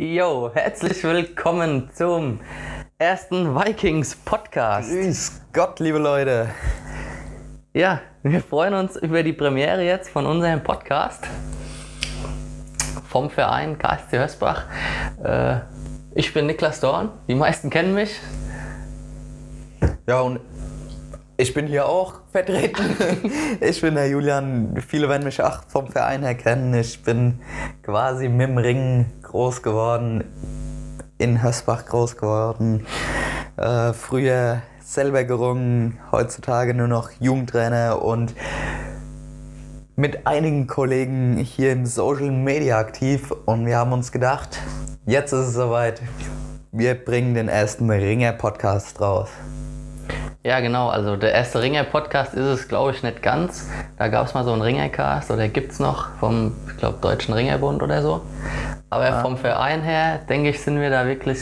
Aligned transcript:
Jo, 0.00 0.52
herzlich 0.54 1.02
willkommen 1.02 1.90
zum 1.92 2.38
ersten 2.98 3.52
Vikings 3.52 4.14
Podcast. 4.14 4.88
Grüß 4.88 5.40
Gott, 5.52 5.80
liebe 5.80 5.98
Leute. 5.98 6.50
Ja, 7.74 8.00
wir 8.22 8.40
freuen 8.40 8.74
uns 8.74 8.94
über 8.94 9.24
die 9.24 9.32
Premiere 9.32 9.82
jetzt 9.82 10.08
von 10.08 10.24
unserem 10.24 10.62
Podcast 10.62 11.26
vom 13.08 13.28
Verein 13.28 13.76
KSC 13.76 14.20
Hösbach. 14.20 14.66
Äh, 15.20 15.56
ich 16.14 16.32
bin 16.32 16.46
Niklas 16.46 16.78
Dorn, 16.78 17.10
die 17.26 17.34
meisten 17.34 17.68
kennen 17.68 17.92
mich. 17.92 18.20
Ja, 20.06 20.20
und 20.20 20.38
ich 21.40 21.54
bin 21.54 21.68
hier 21.68 21.88
auch 21.88 22.14
vertreten. 22.32 22.96
Ich 23.60 23.80
bin 23.80 23.94
der 23.94 24.08
Julian. 24.08 24.76
Viele 24.86 25.08
werden 25.08 25.24
mich 25.24 25.40
auch 25.42 25.62
vom 25.68 25.86
Verein 25.86 26.22
her 26.22 26.34
kennen. 26.34 26.74
Ich 26.74 27.02
bin 27.02 27.40
quasi 27.82 28.28
mit 28.28 28.48
dem 28.48 28.58
Ring 28.58 29.06
groß 29.22 29.62
geworden, 29.62 30.24
in 31.16 31.42
Hösbach 31.42 31.86
groß 31.86 32.16
geworden. 32.16 32.86
Äh, 33.56 33.92
früher 33.92 34.62
selber 34.80 35.24
gerungen, 35.24 35.98
heutzutage 36.10 36.74
nur 36.74 36.88
noch 36.88 37.10
Jugendtrainer 37.20 38.02
und 38.02 38.34
mit 39.94 40.26
einigen 40.26 40.66
Kollegen 40.66 41.36
hier 41.36 41.72
im 41.72 41.86
Social 41.86 42.30
Media 42.32 42.78
aktiv. 42.78 43.32
Und 43.46 43.64
wir 43.64 43.76
haben 43.76 43.92
uns 43.92 44.10
gedacht, 44.10 44.58
jetzt 45.06 45.32
ist 45.32 45.48
es 45.48 45.54
soweit. 45.54 46.02
Wir 46.72 46.94
bringen 46.94 47.34
den 47.34 47.48
ersten 47.48 47.88
Ringer-Podcast 47.88 49.00
raus. 49.00 49.28
Ja, 50.48 50.60
genau. 50.60 50.88
Also 50.88 51.16
der 51.16 51.34
erste 51.34 51.60
Ringer-Podcast 51.60 52.32
ist 52.32 52.46
es, 52.46 52.68
glaube 52.68 52.92
ich, 52.92 53.02
nicht 53.02 53.20
ganz. 53.20 53.68
Da 53.98 54.08
gab 54.08 54.26
es 54.26 54.32
mal 54.32 54.44
so 54.44 54.52
einen 54.54 54.62
Ringer-Cast 54.62 55.30
oder 55.30 55.46
gibt 55.46 55.72
es 55.72 55.78
noch 55.78 56.08
vom, 56.20 56.56
ich 56.70 56.78
glaube, 56.78 56.96
Deutschen 57.02 57.34
Ringerbund 57.34 57.82
oder 57.82 58.00
so. 58.00 58.22
Aber 58.90 59.04
Ah. 59.08 59.20
vom 59.22 59.36
Verein 59.36 59.82
her, 59.82 60.20
denke 60.28 60.50
ich, 60.50 60.60
sind 60.62 60.80
wir 60.80 60.90
da 60.90 61.06
wirklich 61.06 61.40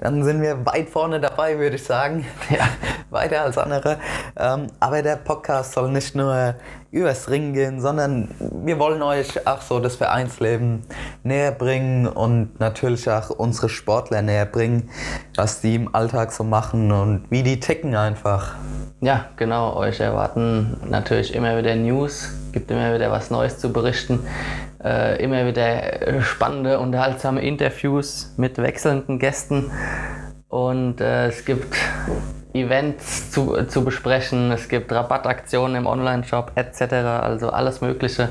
Dann 0.00 0.24
sind 0.24 0.42
wir 0.42 0.66
weit 0.66 0.90
vorne 0.90 1.20
dabei, 1.20 1.56
würde 1.58 1.76
ich 1.76 1.84
sagen. 1.84 2.26
Ja, 2.50 2.66
weiter 3.10 3.42
als 3.42 3.56
andere. 3.56 3.98
Ähm, 4.36 4.66
aber 4.80 5.02
der 5.02 5.16
Podcast 5.16 5.72
soll 5.72 5.90
nicht 5.92 6.14
nur 6.16 6.56
übers 6.90 7.30
Ringen 7.30 7.54
gehen, 7.54 7.80
sondern 7.80 8.28
wir 8.38 8.78
wollen 8.80 9.02
euch 9.02 9.46
auch 9.46 9.62
so 9.62 9.78
das 9.80 9.96
Vereinsleben 9.96 10.82
näher 11.22 11.52
bringen 11.52 12.06
und 12.06 12.58
natürlich 12.60 13.08
auch 13.08 13.30
unsere 13.30 13.68
Sportler 13.68 14.20
näher 14.20 14.46
bringen, 14.46 14.90
was 15.36 15.60
die 15.60 15.76
im 15.76 15.94
Alltag 15.94 16.32
so 16.32 16.42
machen 16.44 16.90
und 16.92 17.24
wie 17.30 17.42
die 17.44 17.60
ticken 17.60 17.94
einfach. 17.96 18.56
Ja, 19.00 19.26
genau. 19.36 19.74
Euch 19.76 20.00
erwarten 20.00 20.76
natürlich 20.88 21.34
immer 21.34 21.56
wieder 21.56 21.74
News, 21.76 22.30
gibt 22.52 22.70
immer 22.70 22.94
wieder 22.94 23.10
was 23.10 23.30
Neues 23.30 23.58
zu 23.58 23.72
berichten, 23.72 24.20
äh, 24.84 25.22
immer 25.22 25.46
wieder 25.46 26.22
spannende, 26.22 26.78
unterhaltsame 26.78 27.42
Interviews 27.42 28.34
mit 28.36 28.58
wechselnden 28.58 29.18
Gästen 29.18 29.70
und 30.48 31.00
äh, 31.00 31.26
es 31.26 31.44
gibt 31.44 31.74
Events 32.52 33.32
zu, 33.32 33.64
zu 33.64 33.84
besprechen, 33.84 34.52
es 34.52 34.68
gibt 34.68 34.92
Rabattaktionen 34.92 35.74
im 35.74 35.86
Online-Shop 35.86 36.52
etc., 36.54 36.82
also 37.22 37.50
alles 37.50 37.80
Mögliche. 37.80 38.28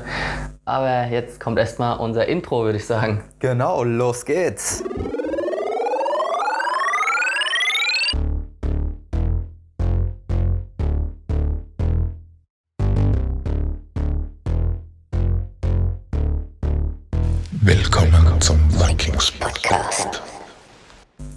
Aber 0.64 1.04
jetzt 1.04 1.40
kommt 1.40 1.58
erstmal 1.58 1.98
unser 1.98 2.26
Intro, 2.26 2.64
würde 2.64 2.78
ich 2.78 2.86
sagen. 2.86 3.22
Genau, 3.40 3.84
los 3.84 4.24
geht's. 4.24 4.82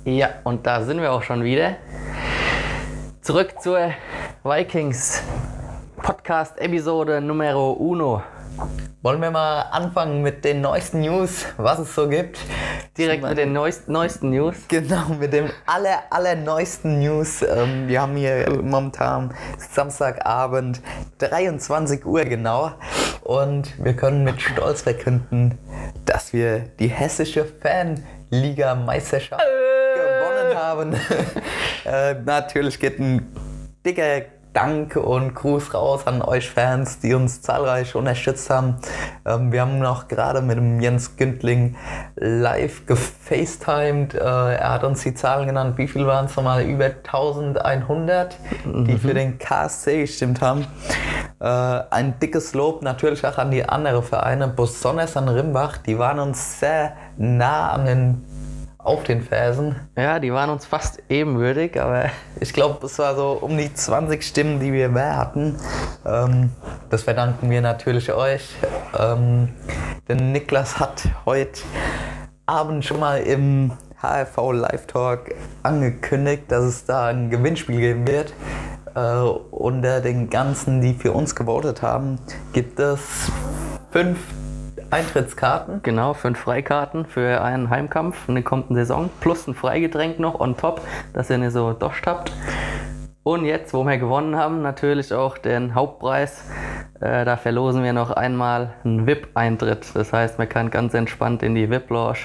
Ja, 0.07 0.29
und 0.45 0.65
da 0.65 0.83
sind 0.83 1.01
wir 1.01 1.11
auch 1.11 1.21
schon 1.21 1.43
wieder. 1.43 1.75
Zurück 3.19 3.55
zur 3.61 3.91
Vikings 4.41 5.21
Podcast 5.97 6.57
Episode 6.59 7.19
Numero 7.19 7.73
Uno. 7.73 8.23
Wollen 9.01 9.21
wir 9.21 9.31
mal 9.31 9.63
anfangen 9.63 10.21
mit 10.21 10.45
den 10.45 10.61
neuesten 10.61 11.01
News, 11.01 11.45
was 11.57 11.79
es 11.79 11.93
so 11.93 12.07
gibt? 12.07 12.39
Direkt 12.97 13.21
mit 13.21 13.37
den 13.37 13.51
neuesten, 13.51 13.91
neuesten 13.91 14.29
News. 14.29 14.55
Genau, 14.69 15.09
mit 15.19 15.33
dem 15.33 15.49
aller, 15.65 16.03
aller 16.09 16.35
neuesten 16.35 16.99
News. 16.99 17.41
Ähm, 17.41 17.89
wir 17.89 18.01
haben 18.01 18.15
hier 18.15 18.61
momentan 18.63 19.35
Samstagabend, 19.57 20.79
23 21.17 22.05
Uhr 22.05 22.23
genau. 22.23 22.71
Und 23.23 23.73
wir 23.83 23.93
können 23.93 24.23
mit 24.23 24.41
Stolz 24.41 24.83
verkünden, 24.83 25.57
dass 26.05 26.31
wir 26.31 26.59
die 26.79 26.87
hessische 26.87 27.43
Fanliga-Meisterschaft 27.43 29.41
gewonnen 29.41 29.56
haben. 30.67 30.93
äh, 31.85 32.15
natürlich 32.25 32.79
geht 32.79 32.99
ein 32.99 33.27
dicker 33.85 34.21
Dank 34.57 34.95
und 34.95 35.35
Gruß 35.35 35.75
raus 35.75 36.07
an 36.07 36.23
euch 36.23 36.49
Fans, 36.49 36.97
die 36.99 37.13
uns 37.13 37.43
zahlreich 37.43 37.93
unterstützt 37.93 38.49
haben. 38.49 38.77
Ähm, 39.23 39.51
wir 39.51 39.61
haben 39.61 39.77
noch 39.77 40.07
gerade 40.07 40.41
mit 40.41 40.57
dem 40.57 40.81
Jens 40.81 41.15
Gündling 41.15 41.75
live 42.15 42.87
gefacetimed. 42.87 44.15
Äh, 44.15 44.17
er 44.17 44.73
hat 44.73 44.83
uns 44.83 45.03
die 45.03 45.13
Zahlen 45.13 45.45
genannt. 45.45 45.77
Wie 45.77 45.87
viel 45.87 46.07
waren 46.07 46.25
es 46.25 46.35
nochmal? 46.35 46.63
Über 46.63 46.85
1100, 46.85 48.35
die 48.65 48.97
für 48.97 49.13
den 49.13 49.37
KSC 49.37 50.01
gestimmt 50.01 50.41
haben. 50.41 50.65
Äh, 51.39 51.45
ein 51.45 52.17
dickes 52.19 52.55
Lob 52.55 52.81
natürlich 52.81 53.27
auch 53.27 53.37
an 53.37 53.51
die 53.51 53.63
anderen 53.63 54.01
Vereine, 54.01 54.47
besonders 54.47 55.15
an 55.17 55.29
Rimbach. 55.29 55.77
Die 55.77 55.99
waren 55.99 56.17
uns 56.17 56.59
sehr 56.59 56.93
nah 57.15 57.73
an 57.73 57.85
den 57.85 58.26
auf 58.87 59.03
den 59.03 59.21
Fersen. 59.21 59.75
Ja, 59.97 60.19
die 60.19 60.31
waren 60.31 60.49
uns 60.49 60.65
fast 60.65 61.03
ebenwürdig, 61.09 61.79
aber 61.79 62.05
Ich 62.39 62.53
glaube, 62.53 62.85
es 62.85 62.97
war 62.99 63.15
so 63.15 63.31
um 63.33 63.57
die 63.57 63.73
20 63.73 64.23
Stimmen, 64.23 64.61
die 64.61 64.71
wir 64.71 64.87
mehr 64.87 65.17
hatten. 65.17 65.57
Ähm, 66.05 66.51
das 66.89 67.03
verdanken 67.03 67.49
wir 67.49 67.61
natürlich 67.61 68.13
euch. 68.13 68.55
Ähm, 68.97 69.49
denn 70.07 70.31
Niklas 70.31 70.79
hat 70.79 71.03
heute 71.25 71.59
Abend 72.45 72.85
schon 72.85 73.01
mal 73.01 73.17
im 73.17 73.73
HRV 74.01 74.53
Live 74.53 74.87
Talk 74.87 75.35
angekündigt, 75.63 76.43
dass 76.47 76.63
es 76.63 76.85
da 76.85 77.07
ein 77.07 77.29
Gewinnspiel 77.29 77.81
geben 77.81 78.07
wird. 78.07 78.33
Äh, 78.95 79.17
unter 79.51 79.99
den 79.99 80.29
ganzen, 80.29 80.79
die 80.79 80.93
für 80.93 81.11
uns 81.11 81.35
gewotet 81.35 81.81
haben, 81.81 82.19
gibt 82.53 82.79
es 82.79 83.29
fünf 83.91 84.19
Eintrittskarten. 84.89 85.81
genau, 85.83 86.13
fünf 86.13 86.39
Freikarten 86.39 87.05
für 87.05 87.41
einen 87.41 87.69
Heimkampf 87.69 88.27
in 88.27 88.35
der 88.35 88.43
kommenden 88.43 88.75
Saison. 88.75 89.09
Plus 89.19 89.47
ein 89.47 89.53
Freigetränk 89.53 90.19
noch 90.19 90.39
on 90.39 90.55
top, 90.55 90.81
dass 91.13 91.29
ihr 91.29 91.37
nicht 91.37 91.53
so 91.53 91.73
doscht 91.73 92.07
habt. 92.07 92.31
Und 93.23 93.43
jetzt, 93.43 93.73
wo 93.73 93.83
wir 93.83 93.97
gewonnen 93.97 94.37
haben, 94.37 94.61
natürlich 94.61 95.13
auch 95.13 95.37
den 95.37 95.75
Hauptpreis. 95.75 96.45
Äh, 97.01 97.25
da 97.25 97.35
verlosen 97.35 97.83
wir 97.83 97.91
noch 97.91 98.11
einmal 98.11 98.73
einen 98.85 99.05
VIP-Eintritt. 99.05 99.87
Das 99.93 100.13
heißt, 100.13 100.37
man 100.37 100.47
kann 100.47 100.71
ganz 100.71 100.93
entspannt 100.93 101.43
in 101.43 101.53
die 101.53 101.69
VIP-Lounge 101.69 102.19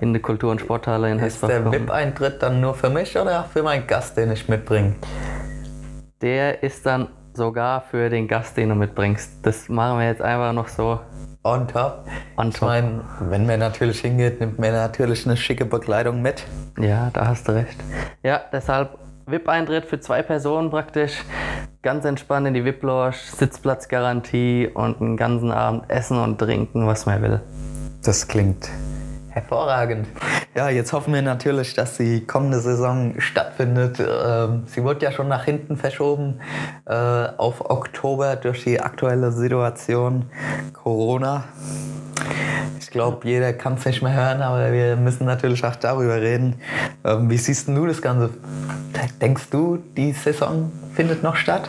in 0.00 0.14
die 0.14 0.20
Kultur- 0.20 0.52
und 0.52 0.60
Sporthalle 0.60 1.10
in 1.10 1.18
Ist 1.18 1.24
Hesbach 1.24 1.48
der 1.48 1.62
kommen. 1.62 1.72
VIP-Eintritt 1.72 2.40
dann 2.40 2.60
nur 2.60 2.74
für 2.74 2.88
mich 2.88 3.18
oder 3.18 3.40
auch 3.40 3.46
für 3.46 3.64
meinen 3.64 3.88
Gast, 3.88 4.16
den 4.16 4.30
ich 4.30 4.48
mitbringe? 4.48 4.94
Der 6.22 6.62
ist 6.62 6.86
dann 6.86 7.08
sogar 7.34 7.80
für 7.80 8.08
den 8.08 8.28
Gast, 8.28 8.56
den 8.56 8.68
du 8.68 8.74
mitbringst. 8.76 9.44
Das 9.44 9.68
machen 9.68 9.98
wir 9.98 10.06
jetzt 10.06 10.22
einfach 10.22 10.52
noch 10.52 10.68
so 10.68 11.00
On 11.44 11.66
top. 11.68 12.04
on 12.36 12.48
Ich 12.48 12.54
top. 12.56 12.68
meine, 12.68 13.04
wenn 13.20 13.46
man 13.46 13.60
natürlich 13.60 14.00
hingeht, 14.00 14.40
nimmt 14.40 14.58
man 14.58 14.72
natürlich 14.72 15.24
eine 15.26 15.36
schicke 15.36 15.64
Bekleidung 15.64 16.20
mit. 16.20 16.44
Ja, 16.78 17.10
da 17.12 17.26
hast 17.26 17.48
du 17.48 17.52
recht. 17.52 17.76
Ja, 18.22 18.40
deshalb 18.52 18.98
VIP-Eintritt 19.26 19.84
für 19.86 20.00
zwei 20.00 20.22
Personen 20.22 20.70
praktisch. 20.70 21.22
Ganz 21.82 22.04
entspannt 22.04 22.48
in 22.48 22.54
die 22.54 22.64
VIP-Lounge, 22.64 23.14
Sitzplatzgarantie 23.36 24.68
und 24.74 25.00
einen 25.00 25.16
ganzen 25.16 25.52
Abend 25.52 25.88
essen 25.88 26.18
und 26.18 26.38
trinken, 26.38 26.86
was 26.86 27.06
man 27.06 27.22
will. 27.22 27.40
Das 28.04 28.26
klingt 28.26 28.68
hervorragend. 29.38 30.06
Ja, 30.56 30.68
jetzt 30.68 30.92
hoffen 30.92 31.14
wir 31.14 31.22
natürlich, 31.22 31.74
dass 31.74 31.96
die 31.96 32.26
kommende 32.26 32.60
Saison 32.60 33.14
stattfindet. 33.18 34.00
Ähm, 34.00 34.64
Sie 34.66 34.82
wurde 34.82 35.04
ja 35.04 35.12
schon 35.12 35.28
nach 35.28 35.44
hinten 35.44 35.76
verschoben 35.76 36.40
äh, 36.86 36.92
auf 36.92 37.70
Oktober 37.70 38.36
durch 38.36 38.64
die 38.64 38.80
aktuelle 38.80 39.30
Situation 39.32 40.26
Corona. 40.72 41.44
Ich 42.80 42.90
glaube, 42.90 43.26
jeder 43.28 43.52
kann 43.52 43.74
es 43.74 43.84
nicht 43.84 44.02
mehr 44.02 44.14
hören, 44.14 44.42
aber 44.42 44.72
wir 44.72 44.96
müssen 44.96 45.26
natürlich 45.26 45.64
auch 45.64 45.76
darüber 45.76 46.20
reden. 46.20 46.56
Ähm, 47.04 47.30
wie 47.30 47.36
siehst 47.36 47.68
du 47.68 47.86
das 47.86 48.02
Ganze? 48.02 48.30
Denkst 49.20 49.50
du, 49.50 49.78
die 49.96 50.12
Saison 50.12 50.72
findet 50.94 51.22
noch 51.22 51.36
statt? 51.36 51.68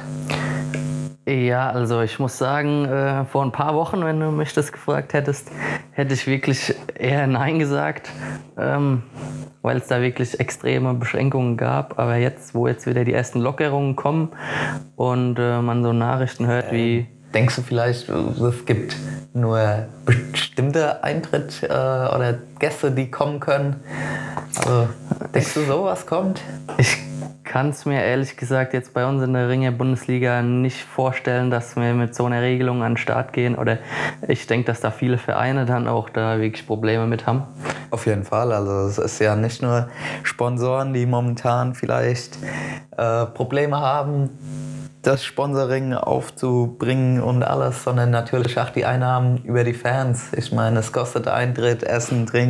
Ja, 1.29 1.69
also 1.69 2.01
ich 2.01 2.17
muss 2.17 2.39
sagen, 2.39 2.85
äh, 2.85 3.23
vor 3.25 3.43
ein 3.43 3.51
paar 3.51 3.75
Wochen, 3.75 4.03
wenn 4.03 4.19
du 4.19 4.31
mich 4.31 4.51
das 4.53 4.71
gefragt 4.71 5.13
hättest, 5.13 5.51
hätte 5.91 6.15
ich 6.15 6.25
wirklich 6.25 6.73
eher 6.95 7.27
Nein 7.27 7.59
gesagt, 7.59 8.09
ähm, 8.57 9.03
weil 9.61 9.77
es 9.77 9.85
da 9.85 10.01
wirklich 10.01 10.39
extreme 10.39 10.95
Beschränkungen 10.95 11.55
gab. 11.55 11.99
Aber 11.99 12.15
jetzt, 12.15 12.55
wo 12.55 12.67
jetzt 12.67 12.87
wieder 12.87 13.03
die 13.03 13.13
ersten 13.13 13.41
Lockerungen 13.41 13.95
kommen 13.95 14.29
und 14.95 15.37
äh, 15.37 15.61
man 15.61 15.83
so 15.83 15.93
Nachrichten 15.93 16.47
hört 16.47 16.71
wie 16.71 17.07
denkst 17.33 17.57
du 17.57 17.61
vielleicht, 17.61 18.09
es 18.09 18.65
gibt 18.65 18.95
nur 19.33 19.85
bestimmte 20.05 21.03
Eintritt 21.03 21.61
äh, 21.61 21.67
oder 21.67 22.39
Gäste, 22.59 22.91
die 22.91 23.09
kommen 23.09 23.39
können? 23.39 23.77
Also, 24.57 24.89
denkst 25.33 25.53
du, 25.53 25.61
sowas 25.61 26.05
kommt? 26.05 26.41
Ich 26.77 26.97
kann 27.45 27.69
es 27.69 27.85
mir 27.85 28.03
ehrlich 28.03 28.37
gesagt 28.37 28.73
jetzt 28.73 28.93
bei 28.93 29.05
uns 29.07 29.23
in 29.23 29.33
der 29.33 29.49
Ringe-Bundesliga 29.49 30.43
nicht 30.43 30.81
vorstellen, 30.81 31.49
dass 31.49 31.75
wir 31.75 31.93
mit 31.93 32.13
so 32.13 32.25
einer 32.25 32.41
Regelung 32.41 32.83
an 32.83 32.91
den 32.91 32.97
Start 32.97 33.33
gehen. 33.33 33.55
Oder 33.55 33.79
ich 34.27 34.45
denke, 34.45 34.67
dass 34.67 34.81
da 34.81 34.91
viele 34.91 35.17
Vereine 35.17 35.65
dann 35.65 35.87
auch 35.87 36.09
da 36.09 36.39
wirklich 36.39 36.67
Probleme 36.67 37.07
mit 37.07 37.25
haben. 37.25 37.43
Auf 37.89 38.05
jeden 38.05 38.23
Fall. 38.23 38.51
Also 38.51 38.87
es 38.87 38.97
ist 38.99 39.19
ja 39.19 39.35
nicht 39.35 39.61
nur 39.63 39.87
Sponsoren, 40.21 40.93
die 40.93 41.05
momentan 41.05 41.73
vielleicht 41.73 42.37
äh, 42.97 43.25
Probleme 43.25 43.79
haben, 43.79 44.29
das 45.01 45.23
Sponsoring 45.23 45.93
aufzubringen 45.93 47.21
und 47.21 47.41
alles, 47.41 47.83
sondern 47.83 48.11
natürlich 48.11 48.59
auch 48.59 48.69
die 48.69 48.85
Einnahmen 48.85 49.37
über 49.43 49.63
die 49.63 49.73
Fans. 49.73 50.33
Ich 50.33 50.51
meine, 50.51 50.79
es 50.79 50.91
kostet 50.91 51.27
Eintritt, 51.27 51.83
Essen, 51.83 52.25
Trinken, 52.25 52.48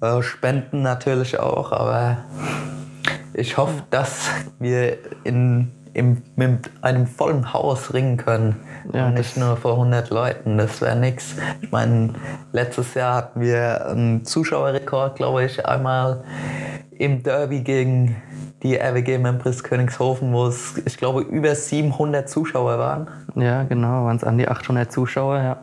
äh, 0.00 0.22
Spenden 0.22 0.82
natürlich 0.82 1.38
auch, 1.38 1.72
aber 1.72 2.18
ich 3.34 3.56
hoffe, 3.56 3.82
dass 3.90 4.30
wir 4.58 4.98
in, 5.24 5.72
im, 5.92 6.22
mit 6.36 6.70
einem 6.82 7.06
vollen 7.06 7.52
Haus 7.52 7.92
ringen 7.92 8.16
können. 8.16 8.56
Ja, 8.92 9.08
und 9.08 9.14
nicht 9.14 9.36
nur 9.36 9.56
vor 9.56 9.72
100 9.72 10.10
Leuten, 10.10 10.58
das 10.58 10.80
wäre 10.80 10.96
nichts. 10.96 11.36
Ich 11.60 11.70
meine, 11.72 12.14
letztes 12.52 12.94
Jahr 12.94 13.16
hatten 13.16 13.40
wir 13.40 13.86
einen 13.86 14.24
Zuschauerrekord, 14.24 15.16
glaube 15.16 15.44
ich, 15.44 15.66
einmal 15.66 16.22
im 16.98 17.22
Derby 17.22 17.60
gegen 17.60 18.16
die 18.62 18.76
RWG 18.76 19.18
Membris 19.18 19.62
Königshofen, 19.62 20.32
wo 20.32 20.46
es, 20.46 20.80
ich 20.84 20.96
glaube, 20.96 21.20
über 21.20 21.54
700 21.54 22.28
Zuschauer 22.28 22.78
waren. 22.78 23.08
Ja, 23.34 23.64
genau, 23.64 24.06
waren 24.06 24.16
es 24.16 24.24
an 24.24 24.38
die 24.38 24.48
800 24.48 24.90
Zuschauer, 24.90 25.38
ja. 25.38 25.56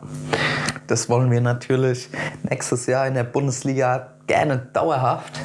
Das 0.91 1.07
wollen 1.07 1.31
wir 1.31 1.39
natürlich 1.39 2.09
nächstes 2.43 2.85
Jahr 2.85 3.07
in 3.07 3.13
der 3.13 3.23
Bundesliga 3.23 4.09
gerne 4.27 4.57
dauerhaft. 4.57 5.39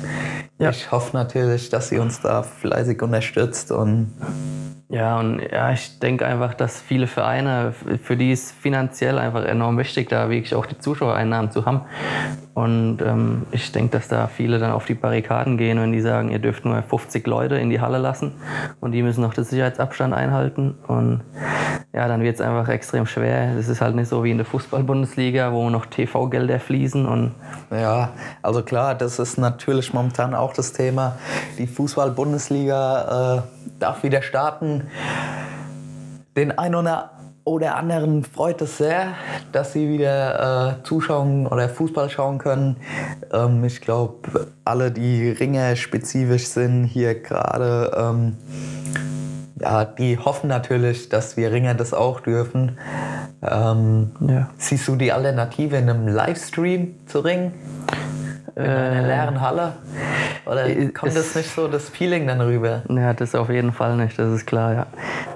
Ja. 0.59 0.71
Ich 0.71 0.91
hoffe 0.91 1.17
natürlich, 1.17 1.69
dass 1.69 1.89
sie 1.89 1.99
uns 2.01 2.21
da 2.21 2.43
fleißig 2.43 3.01
unterstützt 3.01 3.71
und 3.71 4.13
ja, 4.89 5.21
und 5.21 5.41
ja, 5.41 5.71
ich 5.71 6.01
denke 6.01 6.27
einfach, 6.27 6.55
dass 6.55 6.81
viele 6.81 7.07
Vereine, 7.07 7.75
für 8.03 8.17
die 8.17 8.33
ist 8.33 8.53
finanziell 8.53 9.19
einfach 9.19 9.45
enorm 9.45 9.79
wichtig, 9.79 10.09
da 10.09 10.31
wirklich 10.31 10.55
auch 10.55 10.67
die 10.67 10.79
Zuschauereinnahmen 10.79 11.53
zu 11.53 11.65
haben. 11.65 11.83
Und 12.57 13.03
ähm, 13.03 13.43
ich 13.51 13.71
denke, 13.71 13.99
dass 13.99 14.09
da 14.09 14.29
viele 14.29 14.59
dann 14.59 14.73
auf 14.73 14.87
die 14.87 14.95
Barrikaden 14.95 15.59
gehen, 15.59 15.79
wenn 15.79 15.93
die 15.93 16.01
sagen, 16.01 16.31
ihr 16.31 16.39
dürft 16.39 16.65
nur 16.65 16.83
50 16.83 17.27
Leute 17.27 17.57
in 17.57 17.69
die 17.69 17.83
Halle 17.83 17.99
lassen 17.99 18.33
und 18.81 18.93
die 18.93 19.03
müssen 19.03 19.21
noch 19.21 19.35
den 19.35 19.45
Sicherheitsabstand 19.45 20.15
einhalten. 20.15 20.75
Und 20.87 21.21
ja, 21.93 22.09
dann 22.09 22.23
wird 22.23 22.37
es 22.37 22.41
einfach 22.41 22.71
extrem 22.71 23.05
schwer. 23.05 23.55
Es 23.59 23.69
ist 23.69 23.83
halt 23.83 23.95
nicht 23.95 24.09
so 24.09 24.25
wie 24.25 24.31
in 24.31 24.39
der 24.39 24.47
Fußball-Bundesliga, 24.47 25.53
wo 25.53 25.69
noch 25.69 25.85
TV-Gelder 25.85 26.59
fließen. 26.59 27.05
Und 27.05 27.35
ja, 27.71 28.15
also 28.41 28.63
klar, 28.63 28.95
das 28.95 29.19
ist 29.19 29.37
natürlich 29.37 29.93
momentan 29.93 30.35
auch 30.35 30.55
das 30.55 30.73
Thema. 30.73 31.19
Die 31.59 31.67
Fußball-Bundesliga 31.67 33.37
äh, 33.37 33.43
darf 33.79 34.03
wieder 34.03 34.23
starten. 34.23 34.85
Den 36.35 36.59
einen 36.59 36.75
oder 36.75 37.16
anderen 37.77 38.25
freut 38.25 38.61
es 38.61 38.77
sehr, 38.77 39.15
dass 39.53 39.73
sie 39.73 39.89
wieder 39.89 40.81
äh, 40.81 40.85
zuschauen 40.85 41.47
oder 41.47 41.69
Fußball 41.69 42.11
schauen 42.11 42.39
können. 42.39 42.77
Ähm, 43.33 43.63
ich 43.65 43.81
glaube, 43.81 44.49
alle, 44.65 44.91
die 44.91 45.31
Ringer 45.31 45.77
spezifisch 45.77 46.49
sind, 46.49 46.87
hier 46.87 47.23
gerade, 47.23 47.93
ähm, 47.97 48.37
ja, 49.61 49.85
die 49.85 50.19
hoffen 50.19 50.49
natürlich, 50.49 51.09
dass 51.09 51.37
wir 51.37 51.53
Ringer 51.53 51.75
das 51.75 51.95
auch 51.95 52.19
dürfen. 52.19 52.79
Ähm, 53.43 54.11
ja. 54.29 54.51
Siehst 54.59 54.89
du 54.89 54.97
die 54.97 55.13
Alternative 55.13 55.77
in 55.77 55.89
einem 55.89 56.09
Livestream 56.09 56.97
zu 57.07 57.21
ringen? 57.21 57.55
In 58.57 58.63
einer 58.63 59.03
äh, 59.03 59.07
leeren 59.07 59.41
Halle? 59.43 59.75
Oder 60.47 60.67
äh, 60.67 60.89
kommt 60.89 61.15
das 61.15 61.35
nicht 61.35 61.55
so 61.55 61.69
das 61.69 61.91
Feeling 61.91 62.27
dann 62.27 62.41
rüber? 62.41 62.83
Ja, 62.89 63.13
das 63.13 63.35
auf 63.35 63.51
jeden 63.51 63.73
Fall 63.73 63.97
nicht, 63.97 64.19
das 64.19 64.33
ist 64.33 64.47
klar, 64.47 64.73
ja. 64.73 64.87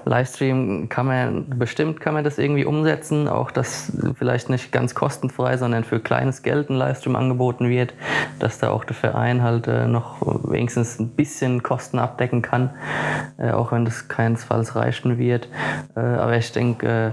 Livestream 0.07 0.89
kann 0.89 1.05
man, 1.05 1.47
bestimmt 1.59 2.01
kann 2.01 2.15
man 2.15 2.25
das 2.25 2.39
irgendwie 2.39 2.65
umsetzen, 2.65 3.29
auch 3.29 3.51
dass 3.51 3.93
vielleicht 4.17 4.49
nicht 4.49 4.73
ganz 4.73 4.95
kostenfrei, 4.95 5.59
sondern 5.59 5.85
für 5.85 6.01
kleines 6.01 6.43
Geld 6.43 6.71
ein 6.71 6.77
Livestream 6.77 7.15
angeboten 7.15 7.69
wird, 7.69 7.93
dass 8.39 8.59
da 8.59 8.71
auch 8.71 8.85
der 8.85 8.97
Verein 8.97 9.43
halt 9.43 9.67
äh, 9.67 9.87
noch 9.87 10.23
wenigstens 10.51 10.99
ein 10.99 11.11
bisschen 11.11 11.63
Kosten 11.63 11.99
abdecken 11.99 12.41
kann, 12.41 12.71
äh, 13.37 13.51
auch 13.51 13.73
wenn 13.73 13.85
das 13.85 14.09
keinesfalls 14.09 14.77
reichen 14.77 15.19
wird. 15.19 15.49
Äh, 15.95 16.01
aber 16.01 16.39
ich 16.39 16.53
denke, 16.53 16.87
äh, 16.89 17.11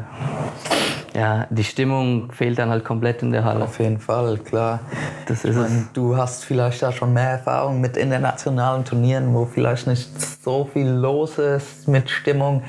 ja, 1.17 1.47
die 1.49 1.63
Stimmung 1.63 2.31
fehlt 2.31 2.59
dann 2.59 2.69
halt 2.69 2.85
komplett 2.85 3.23
in 3.23 3.31
der 3.31 3.43
Halle. 3.43 3.63
Auf 3.63 3.79
jeden 3.79 3.99
Fall, 3.99 4.37
klar. 4.37 4.81
Das 5.25 5.43
ist 5.45 5.55
meine. 5.55 5.87
Du 5.93 6.15
hast 6.15 6.45
vielleicht 6.45 6.83
da 6.83 6.91
schon 6.91 7.11
mehr 7.11 7.31
Erfahrung 7.31 7.81
mit 7.81 7.97
internationalen 7.97 8.85
Turnieren, 8.85 9.33
wo 9.33 9.45
vielleicht 9.45 9.87
nicht 9.87 10.07
so 10.43 10.69
viel 10.71 10.87
los 10.87 11.39
ist 11.39 11.87
mit 11.87 12.11
Stimmung. 12.11 12.61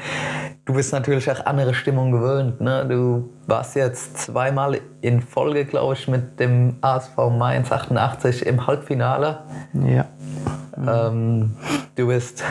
Du 0.65 0.73
bist 0.73 0.95
natürlich 0.95 1.31
auch 1.31 1.45
andere 1.45 1.75
Stimmung 1.75 2.11
gewöhnt. 2.11 2.59
Ne? 2.63 2.87
Du 2.89 3.29
warst 3.47 3.77
jetzt 3.77 4.17
zweimal 4.17 4.81
in 5.03 5.21
Folge, 5.21 5.67
glaube 5.67 5.93
ich, 5.93 6.09
mit 6.09 6.41
dem 6.41 6.77
ASV 6.81 7.19
Mainz 7.31 7.71
88 7.71 8.47
im 8.47 8.67
Halbfinale. 8.67 9.41
Ja. 9.75 10.07
Ähm, 10.77 11.57
du 11.97 12.07
bist 12.07 12.45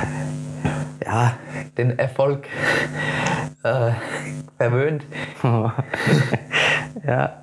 ja, 1.06 1.34
den 1.78 1.98
Erfolg 1.98 2.48
äh, 3.64 3.92
verwöhnt. 4.58 5.04
ja. 7.06 7.42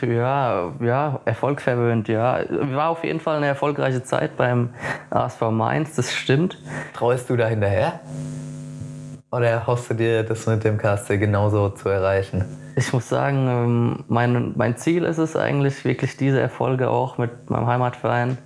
Ja, 0.00 0.72
ja, 0.80 1.20
erfolgverwöhnt, 1.24 2.08
ja. 2.08 2.40
War 2.50 2.90
auf 2.90 3.04
jeden 3.04 3.20
Fall 3.20 3.36
eine 3.36 3.46
erfolgreiche 3.46 4.02
Zeit 4.02 4.36
beim 4.36 4.70
ASV 5.08 5.50
Mainz, 5.50 5.94
das 5.94 6.12
stimmt. 6.12 6.58
Traust 6.92 7.30
du 7.30 7.36
da 7.36 7.46
hinterher? 7.46 8.00
Oder 9.34 9.66
hoffst 9.66 9.90
du 9.90 9.94
dir, 9.94 10.22
das 10.22 10.46
mit 10.46 10.62
dem 10.62 10.78
KSC 10.78 11.18
genauso 11.18 11.68
zu 11.70 11.88
erreichen? 11.88 12.44
Ich 12.76 12.92
muss 12.92 13.08
sagen, 13.08 13.48
ähm, 13.48 14.04
mein, 14.06 14.52
mein 14.54 14.76
Ziel 14.76 15.02
ist 15.02 15.18
es 15.18 15.34
eigentlich, 15.34 15.84
wirklich 15.84 16.16
diese 16.16 16.40
Erfolge 16.40 16.88
auch 16.88 17.18
mit 17.18 17.50
meinem 17.50 17.66
Heimatverein 17.66 18.38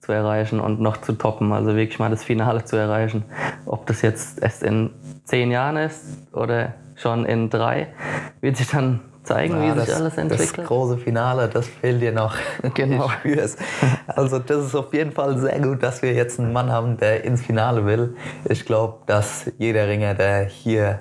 zu 0.00 0.12
erreichen 0.12 0.60
und 0.60 0.80
noch 0.80 0.98
zu 0.98 1.14
toppen. 1.14 1.52
Also 1.52 1.74
wirklich 1.74 1.98
mal 1.98 2.10
das 2.10 2.22
Finale 2.22 2.64
zu 2.64 2.76
erreichen. 2.76 3.24
Ob 3.66 3.84
das 3.86 4.02
jetzt 4.02 4.40
erst 4.40 4.62
in 4.62 4.90
zehn 5.24 5.50
Jahren 5.50 5.76
ist 5.76 6.04
oder 6.32 6.74
schon 6.94 7.24
in 7.24 7.50
drei, 7.50 7.88
wird 8.40 8.56
sich 8.56 8.68
dann 8.68 9.00
zeigen, 9.22 9.54
ja, 9.54 9.74
wie 9.74 9.80
sich 9.80 9.88
das, 9.88 10.00
alles 10.00 10.16
entwickelt. 10.18 10.58
Das 10.58 10.66
große 10.66 10.98
Finale, 10.98 11.48
das 11.48 11.66
fehlt 11.66 12.00
dir 12.02 12.12
noch. 12.12 12.36
Genau. 12.74 13.10
Also 14.06 14.38
das 14.38 14.66
ist 14.66 14.74
auf 14.74 14.92
jeden 14.94 15.12
Fall 15.12 15.38
sehr 15.38 15.60
gut, 15.60 15.82
dass 15.82 16.02
wir 16.02 16.12
jetzt 16.12 16.40
einen 16.40 16.52
Mann 16.52 16.70
haben, 16.70 16.96
der 16.96 17.24
ins 17.24 17.42
Finale 17.42 17.84
will. 17.84 18.16
Ich 18.48 18.64
glaube, 18.64 18.98
dass 19.06 19.50
jeder 19.58 19.88
Ringer, 19.88 20.14
der 20.14 20.44
hier 20.44 21.00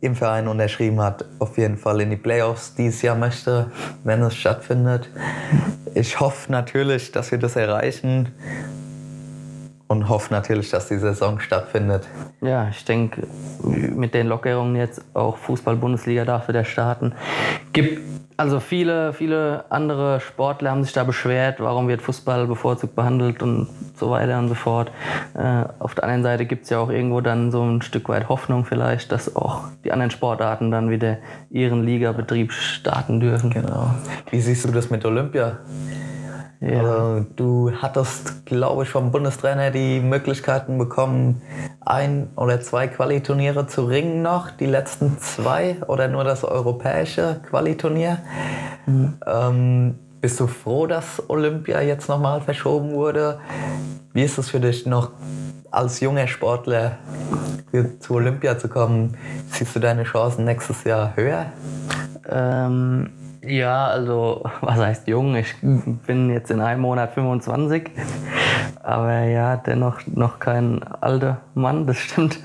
im 0.00 0.14
Verein 0.14 0.48
unterschrieben 0.48 1.00
hat, 1.00 1.24
auf 1.38 1.56
jeden 1.56 1.78
Fall 1.78 2.00
in 2.02 2.10
die 2.10 2.16
Playoffs 2.16 2.74
dieses 2.74 3.02
Jahr 3.02 3.16
möchte, 3.16 3.70
wenn 4.04 4.22
es 4.22 4.34
stattfindet. 4.34 5.08
Ich 5.94 6.20
hoffe 6.20 6.52
natürlich, 6.52 7.12
dass 7.12 7.30
wir 7.30 7.38
das 7.38 7.56
erreichen 7.56 8.32
und 9.88 10.08
hoffe 10.08 10.32
natürlich, 10.32 10.70
dass 10.70 10.88
die 10.88 10.98
Saison 10.98 11.40
stattfindet. 11.40 12.08
Ja, 12.40 12.68
ich 12.68 12.84
denke, 12.84 13.26
mit 13.62 14.14
den 14.14 14.28
Lockerungen 14.28 14.76
jetzt 14.76 15.02
auch 15.14 15.36
Fußball-Bundesliga 15.38 16.24
darf 16.24 16.48
wieder 16.48 16.64
starten. 16.64 17.12
Gibt 17.72 18.00
also 18.36 18.58
viele, 18.58 19.12
viele 19.12 19.64
andere 19.70 20.20
Sportler 20.20 20.72
haben 20.72 20.82
sich 20.82 20.92
da 20.92 21.04
beschwert, 21.04 21.60
warum 21.60 21.86
wird 21.86 22.02
Fußball 22.02 22.46
bevorzugt 22.46 22.96
behandelt 22.96 23.42
und 23.42 23.68
so 23.94 24.10
weiter 24.10 24.38
und 24.38 24.48
so 24.48 24.54
fort. 24.54 24.90
Äh, 25.34 25.64
auf 25.78 25.94
der 25.94 26.04
anderen 26.04 26.24
Seite 26.24 26.46
gibt 26.46 26.64
es 26.64 26.70
ja 26.70 26.78
auch 26.78 26.90
irgendwo 26.90 27.20
dann 27.20 27.52
so 27.52 27.62
ein 27.62 27.82
Stück 27.82 28.08
weit 28.08 28.28
Hoffnung 28.28 28.64
vielleicht, 28.64 29.12
dass 29.12 29.36
auch 29.36 29.68
die 29.84 29.92
anderen 29.92 30.10
Sportarten 30.10 30.70
dann 30.70 30.90
wieder 30.90 31.18
ihren 31.50 31.84
Ligabetrieb 31.84 32.50
starten 32.52 33.20
dürfen. 33.20 33.50
Genau. 33.50 33.94
Wie 34.30 34.40
siehst 34.40 34.64
du 34.64 34.72
das 34.72 34.90
mit 34.90 35.04
Olympia? 35.04 35.58
Ja. 36.64 36.80
Also, 36.80 37.26
du 37.36 37.72
hattest, 37.72 38.46
glaube 38.46 38.84
ich, 38.84 38.88
vom 38.88 39.10
Bundestrainer 39.10 39.70
die 39.70 40.00
Möglichkeiten 40.00 40.78
bekommen, 40.78 41.42
ein 41.80 42.28
oder 42.36 42.60
zwei 42.60 42.88
Qualiturniere 42.88 43.66
zu 43.66 43.84
ringen 43.84 44.22
noch, 44.22 44.50
die 44.50 44.66
letzten 44.66 45.18
zwei 45.18 45.76
oder 45.86 46.08
nur 46.08 46.24
das 46.24 46.42
europäische 46.42 47.40
Qualiturnier. 47.48 48.18
Mhm. 48.86 49.14
Ähm, 49.26 49.98
bist 50.20 50.40
du 50.40 50.46
froh, 50.46 50.86
dass 50.86 51.22
Olympia 51.28 51.82
jetzt 51.82 52.08
nochmal 52.08 52.40
verschoben 52.40 52.92
wurde? 52.92 53.40
Wie 54.14 54.22
ist 54.22 54.38
es 54.38 54.48
für 54.48 54.60
dich 54.60 54.86
noch 54.86 55.10
als 55.70 56.00
junger 56.00 56.26
Sportler 56.28 56.92
zu 57.98 58.14
Olympia 58.14 58.56
zu 58.56 58.68
kommen? 58.68 59.18
Siehst 59.50 59.76
du 59.76 59.80
deine 59.80 60.04
Chancen 60.04 60.46
nächstes 60.46 60.84
Jahr 60.84 61.14
höher? 61.16 61.46
Ähm 62.26 63.10
ja, 63.46 63.86
also 63.86 64.42
was 64.60 64.78
heißt 64.78 65.08
jung? 65.08 65.36
Ich 65.36 65.54
bin 65.62 66.30
jetzt 66.30 66.50
in 66.50 66.60
einem 66.60 66.82
Monat 66.82 67.12
25. 67.14 67.90
aber 68.82 69.20
ja, 69.24 69.56
dennoch 69.56 70.00
noch 70.06 70.38
kein 70.38 70.82
alter 70.82 71.40
Mann, 71.54 71.86
das 71.86 71.98
stimmt. 71.98 72.38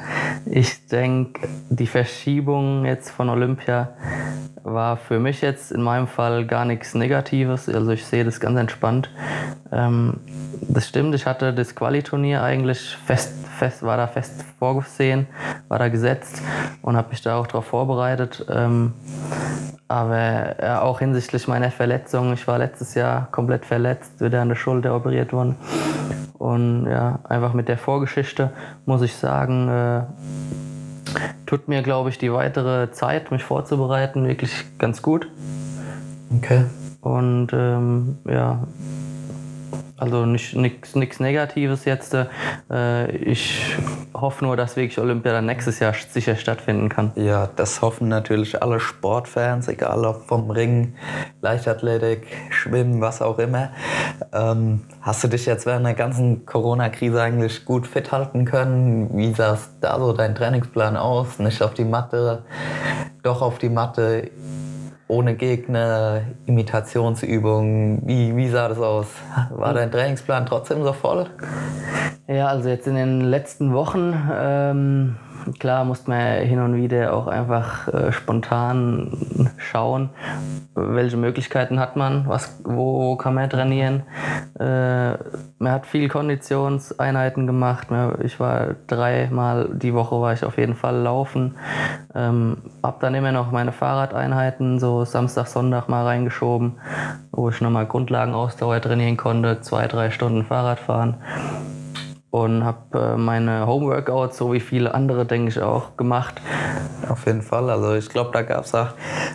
Ich 0.46 0.88
denke, 0.88 1.48
die 1.70 1.88
Verschiebung 1.88 2.86
jetzt 2.86 3.10
von 3.10 3.30
Olympia 3.30 3.90
war 4.64 4.98
für 4.98 5.20
mich 5.20 5.42
jetzt 5.42 5.72
in 5.72 5.82
meinem 5.82 6.08
Fall 6.08 6.46
gar 6.46 6.66
nichts 6.66 6.94
Negatives. 6.94 7.70
Also 7.70 7.92
ich 7.92 8.06
sehe 8.06 8.24
das 8.24 8.40
ganz 8.40 8.60
entspannt. 8.60 9.10
Ähm, 9.72 10.20
das 10.62 10.88
stimmt, 10.88 11.16
ich 11.16 11.26
hatte 11.26 11.54
das 11.54 11.76
Qualiturnier 11.76 12.44
eigentlich 12.44 12.98
fest, 13.06 13.34
fest, 13.58 13.84
war 13.84 13.98
da 13.98 14.08
fest 14.08 14.44
vorgesehen, 14.58 15.28
war 15.68 15.80
da 15.80 15.90
gesetzt 15.90 16.42
und 16.82 16.98
habe 16.98 17.10
mich 17.10 17.22
da 17.22 17.38
auch 17.38 17.48
darauf 17.48 17.66
vorbereitet. 17.66 18.46
Ähm, 18.50 18.94
aber 19.88 20.62
ja, 20.62 20.82
auch 20.90 21.00
hinsichtlich 21.00 21.48
meiner 21.48 21.70
Verletzung, 21.70 22.34
ich 22.34 22.48
war 22.48 22.58
letztes 22.58 22.96
Jahr 22.96 23.28
komplett 23.32 23.66
verletzt, 23.66 24.20
wieder 24.22 24.42
an 24.42 24.50
der 24.50 24.56
Schulter 24.56 24.96
operiert 24.96 25.32
worden. 25.32 25.56
Und 26.40 26.88
ja, 26.88 27.20
einfach 27.24 27.54
mit 27.54 27.68
der 27.68 27.78
Vorgeschichte 27.78 28.52
muss 28.86 29.04
ich 29.04 29.14
sagen, 29.16 29.70
äh, 29.70 30.02
tut 31.46 31.68
mir, 31.68 31.84
glaube 31.84 32.10
ich, 32.10 32.18
die 32.18 32.34
weitere 32.34 32.92
Zeit, 32.92 33.30
mich 33.32 33.44
vorzubereiten, 33.44 34.28
wirklich 34.28 34.52
ganz 34.80 35.02
gut. 35.04 35.28
Okay. 36.36 36.66
Und 37.02 37.50
ähm, 37.54 38.18
ja, 38.28 38.64
also 40.00 40.26
nichts 40.26 41.20
Negatives 41.20 41.86
jetzt. 41.86 42.16
Äh, 42.72 43.12
ich 43.18 43.76
hoffe 44.14 44.46
nur, 44.46 44.58
dass 44.58 44.76
wirklich 44.76 44.98
Olympia 45.00 45.34
dann 45.34 45.46
nächstes 45.46 45.80
Jahr 45.80 45.94
sicher 45.94 46.36
stattfinden 46.36 46.90
kann. 46.90 47.12
Ja, 47.16 47.50
das 47.56 47.82
hoffen 47.82 48.08
natürlich 48.08 48.62
alle 48.62 48.80
Sportfans, 48.80 49.68
egal 49.68 50.06
ob 50.06 50.28
vom 50.28 50.50
Ring, 50.50 50.96
Leichtathletik, 51.42 52.28
Schwimmen, 52.50 53.02
was 53.02 53.22
auch 53.22 53.40
immer. 53.40 53.72
Ähm, 54.34 54.82
hast 55.02 55.24
du 55.24 55.28
dich 55.28 55.46
jetzt 55.46 55.66
während 55.66 55.86
der 55.86 55.94
ganzen 55.94 56.46
Corona-Krise 56.46 57.22
eigentlich 57.22 57.66
gut 57.66 57.88
fit 57.88 58.12
halten 58.12 58.46
können? 58.46 59.10
Wie 59.18 59.34
sah 59.34 59.58
da 59.82 60.00
so 60.00 60.14
dein 60.14 60.36
Trainingsplan 60.36 60.98
aus? 60.98 61.40
Nicht 61.40 61.62
auf 61.62 61.74
die 61.74 61.86
Matte, 61.86 62.44
doch 63.24 63.42
auf 63.42 63.58
die 63.58 63.70
Matte? 63.70 64.32
Ohne 65.10 65.36
Gegner, 65.36 66.22
Imitationsübungen. 66.46 68.04
Wie, 68.06 68.36
wie 68.38 68.48
sah 68.48 68.70
das 68.70 68.78
aus? 68.78 69.08
War 69.50 69.74
dein 69.74 69.92
Trainingsplan 69.92 70.46
trotzdem 70.46 70.84
so 70.84 70.94
voll? 70.94 71.26
Ja, 72.28 72.48
also 72.48 72.70
jetzt 72.70 72.88
in 72.88 72.96
den 72.96 73.22
letzten 73.22 73.74
Wochen 73.74 74.14
ähm, 74.32 75.16
klar 75.60 75.86
musste 75.86 76.10
man 76.10 76.42
hin 76.42 76.60
und 76.60 76.76
wieder 76.76 77.14
auch 77.14 77.28
einfach 77.28 77.88
äh, 77.88 78.12
spontan 78.12 79.50
schauen, 79.58 80.10
welche 80.76 81.18
Möglichkeiten 81.18 81.80
hat 81.80 81.96
man, 81.96 82.28
was, 82.28 82.62
wo 82.64 83.16
kann 83.16 83.34
man 83.34 83.50
trainieren. 83.50 84.04
Äh, 84.60 85.12
man 85.60 85.72
hat 85.72 85.86
viel 85.86 86.10
Konditionseinheiten 86.10 87.48
gemacht. 87.48 87.88
Ich 88.24 88.40
war 88.40 88.76
dreimal 88.88 89.70
die 89.74 89.94
Woche 89.94 90.20
war 90.22 90.34
ich 90.34 90.44
auf 90.44 90.58
jeden 90.58 90.76
Fall 90.76 90.98
laufen. 90.98 91.56
Ähm, 92.16 92.58
hab 92.84 93.00
dann 93.00 93.16
immer 93.16 93.32
noch 93.32 93.52
meine 93.52 93.72
Fahrradeinheiten 93.72 94.80
so 94.80 95.06
Samstag, 95.06 95.48
Sonntag 95.48 95.90
mal 95.90 96.06
reingeschoben, 96.06 96.78
wo 97.32 97.50
ich 97.50 97.62
nochmal 97.62 97.86
Grundlagenausdauer 97.86 98.82
trainieren 98.82 99.18
konnte, 99.18 99.62
zwei, 99.62 99.88
drei 99.88 100.12
Stunden 100.12 100.46
Fahrrad 100.46 100.80
fahren 100.80 101.18
und 102.32 102.64
habe 102.64 103.00
äh, 103.00 103.18
meine 103.18 103.66
Homeworkouts, 103.66 104.38
so 104.38 104.54
wie 104.54 104.60
viele 104.60 104.94
andere, 104.94 105.26
denke 105.26 105.50
ich, 105.50 105.62
auch 105.62 105.98
gemacht. 105.98 106.36
Auf 107.10 107.26
jeden 107.26 107.42
Fall. 107.42 107.70
Also 107.70 107.96
ich 107.96 108.10
glaube, 108.10 108.30
da 108.34 108.44
gab 108.44 108.66
es 108.66 108.76
auch 108.76 108.90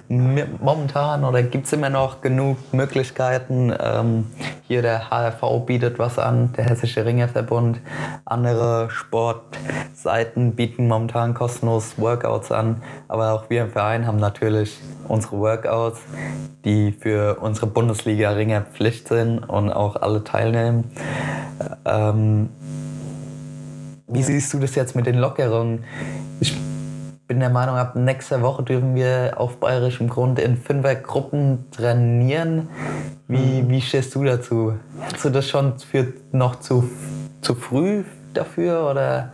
momentan 0.09 1.25
oder 1.25 1.43
gibt 1.43 1.67
es 1.67 1.73
immer 1.73 1.91
noch 1.91 2.21
genug 2.21 2.57
Möglichkeiten. 2.73 3.75
Ähm, 3.79 4.27
hier 4.67 4.81
der 4.81 5.11
HRV 5.11 5.67
bietet 5.67 5.99
was 5.99 6.19
an, 6.19 6.53
der 6.57 6.65
Hessische 6.65 7.05
Ringerverbund. 7.05 7.81
Andere 8.25 8.89
Sportseiten 8.91 10.57
bieten 10.57 10.89
momentan 10.89 11.35
kostenlos 11.35 11.99
Workouts 11.99 12.51
an. 12.51 12.83
Aber 13.09 13.33
auch 13.33 13.51
wir 13.51 13.63
im 13.63 13.71
Verein 13.71 14.07
haben 14.07 14.19
natürlich 14.19 14.81
unsere 15.07 15.39
Workouts, 15.39 16.01
die 16.65 16.93
für 16.93 17.37
unsere 17.41 17.67
Bundesliga-Ringer 17.67 18.63
Pflicht 18.63 19.09
sind 19.09 19.41
und 19.41 19.71
auch 19.71 19.97
alle 19.97 20.25
teilnehmen. 20.25 20.91
Ähm, 21.85 22.49
wie 24.07 24.23
siehst 24.23 24.55
du 24.55 24.59
das 24.59 24.75
jetzt 24.75 24.97
mit 24.97 25.05
den 25.05 25.17
Lockerungen? 25.17 25.85
Ich 26.41 26.57
bin 27.27 27.41
der 27.41 27.51
Meinung, 27.51 27.77
ab 27.77 27.97
nächster 27.97 28.43
Woche 28.43 28.63
dürfen 28.63 28.95
wir 28.95 29.35
auf 29.37 29.57
bayerischem 29.57 30.09
Grund 30.09 30.39
in 30.39 30.57
Fünfergruppen 30.57 31.71
trainieren. 31.71 32.69
Wie, 33.29 33.69
wie 33.69 33.81
stehst 33.81 34.15
du 34.15 34.25
dazu? 34.25 34.75
Hast 35.01 35.25
du 35.25 35.31
das 35.31 35.49
schon 35.49 35.79
für 35.79 36.13
noch 36.33 36.61
zu, 36.61 36.91
zu 37.41 37.55
früh 37.55 38.05
dafür 38.37 38.91
oder? 38.91 39.31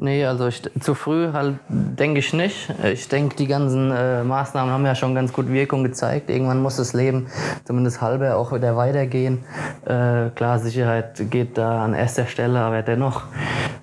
Nee, 0.00 0.24
also 0.24 0.46
ich, 0.46 0.62
zu 0.80 0.94
früh 0.94 1.32
halt 1.32 1.56
denke 1.68 2.20
ich 2.20 2.32
nicht. 2.32 2.72
Ich 2.84 3.08
denke, 3.08 3.34
die 3.34 3.48
ganzen 3.48 3.90
äh, 3.90 4.22
Maßnahmen 4.22 4.72
haben 4.72 4.86
ja 4.86 4.94
schon 4.94 5.14
ganz 5.14 5.32
gut 5.32 5.48
Wirkung 5.48 5.82
gezeigt. 5.82 6.30
Irgendwann 6.30 6.62
muss 6.62 6.76
das 6.76 6.92
Leben 6.92 7.26
zumindest 7.64 8.00
halber 8.00 8.36
auch 8.36 8.52
wieder 8.52 8.76
weitergehen. 8.76 9.44
Äh, 9.84 10.30
klar, 10.36 10.60
Sicherheit 10.60 11.20
geht 11.30 11.58
da 11.58 11.84
an 11.84 11.94
erster 11.94 12.26
Stelle, 12.26 12.60
aber 12.60 12.82
dennoch 12.82 13.24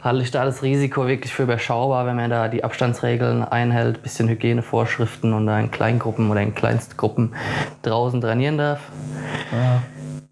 halte 0.02 0.24
ich 0.24 0.32
da 0.32 0.46
das 0.46 0.64
Risiko 0.64 1.06
wirklich 1.08 1.34
für 1.34 1.44
überschaubar, 1.44 2.06
wenn 2.06 2.16
man 2.16 2.30
da 2.30 2.48
die 2.48 2.64
Abstandsregeln 2.64 3.44
einhält, 3.44 4.02
bisschen 4.02 4.30
Hygienevorschriften 4.30 5.34
und 5.34 5.48
da 5.48 5.60
in 5.60 5.72
Kleingruppen 5.72 6.32
oder 6.32 6.42
in 6.42 6.56
Kleinstgruppen 6.56 7.36
draußen 7.82 8.22
trainieren 8.22 8.58
darf. 8.58 8.80
Ja. 9.52 9.82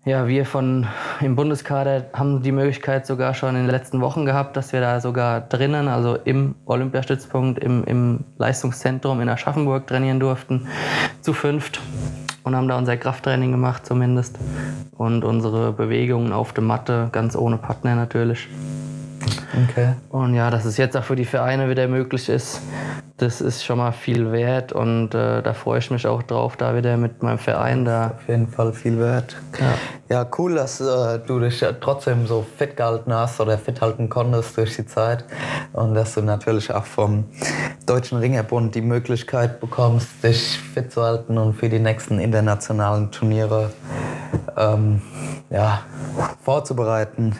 Ja, 0.05 0.27
wir 0.27 0.45
von 0.45 0.85
im 1.21 1.37
Bundeskader 1.37 2.07
haben 2.11 2.41
die 2.41 2.51
Möglichkeit 2.51 3.07
sogar 3.07 3.33
schon 3.33 3.55
in 3.55 3.61
den 3.61 3.69
letzten 3.69 4.01
Wochen 4.01 4.25
gehabt, 4.25 4.57
dass 4.57 4.73
wir 4.73 4.81
da 4.81 4.99
sogar 4.99 5.39
drinnen, 5.39 5.87
also 5.87 6.17
im 6.17 6.55
Olympiastützpunkt, 6.65 7.57
im, 7.63 7.85
im 7.85 8.25
Leistungszentrum 8.37 9.21
in 9.21 9.29
Aschaffenburg 9.29 9.87
trainieren 9.87 10.19
durften, 10.19 10.67
zu 11.21 11.31
fünft 11.31 11.79
und 12.43 12.53
haben 12.53 12.67
da 12.67 12.77
unser 12.77 12.97
Krafttraining 12.97 13.51
gemacht 13.51 13.85
zumindest 13.85 14.37
und 14.97 15.23
unsere 15.23 15.71
Bewegungen 15.71 16.33
auf 16.33 16.51
der 16.51 16.65
Matte, 16.65 17.07
ganz 17.13 17.37
ohne 17.37 17.55
Partner 17.55 17.95
natürlich. 17.95 18.49
Okay. 19.69 19.93
Und 20.09 20.33
ja, 20.33 20.49
dass 20.49 20.65
es 20.65 20.75
jetzt 20.75 20.97
auch 20.97 21.03
für 21.05 21.15
die 21.15 21.23
Vereine 21.23 21.69
wieder 21.69 21.87
möglich 21.87 22.27
ist, 22.27 22.61
das 23.17 23.41
ist 23.41 23.63
schon 23.63 23.77
mal 23.77 23.91
viel 23.91 24.31
wert 24.31 24.73
und 24.73 25.13
äh, 25.13 25.43
da 25.43 25.53
freue 25.53 25.77
ich 25.77 25.91
mich 25.91 26.07
auch 26.07 26.23
drauf, 26.23 26.57
da 26.57 26.75
wieder 26.75 26.97
mit 26.97 27.21
meinem 27.21 27.37
Verein 27.37 27.85
da. 27.85 28.15
Auf 28.17 28.27
jeden 28.27 28.47
Fall 28.47 28.73
viel 28.73 28.99
wert. 28.99 29.35
Ja, 29.59 30.17
ja 30.17 30.27
cool, 30.37 30.55
dass 30.55 30.81
äh, 30.81 31.19
du 31.19 31.39
dich 31.39 31.63
trotzdem 31.79 32.25
so 32.25 32.43
fit 32.57 32.75
gehalten 32.75 33.13
hast 33.13 33.39
oder 33.39 33.57
fit 33.59 33.81
halten 33.81 34.09
konntest 34.09 34.57
durch 34.57 34.75
die 34.75 34.87
Zeit 34.87 35.25
und 35.73 35.93
dass 35.93 36.15
du 36.15 36.21
natürlich 36.21 36.73
auch 36.73 36.85
vom 36.85 37.25
Deutschen 37.85 38.17
Ringerbund 38.17 38.73
die 38.73 38.81
Möglichkeit 38.81 39.59
bekommst, 39.59 40.23
dich 40.23 40.57
fit 40.73 40.91
zu 40.91 41.03
halten 41.03 41.37
und 41.37 41.53
für 41.53 41.69
die 41.69 41.79
nächsten 41.79 42.19
internationalen 42.19 43.11
Turniere 43.11 43.71
ähm, 44.57 45.01
ja, 45.51 45.81
vorzubereiten. 46.43 47.35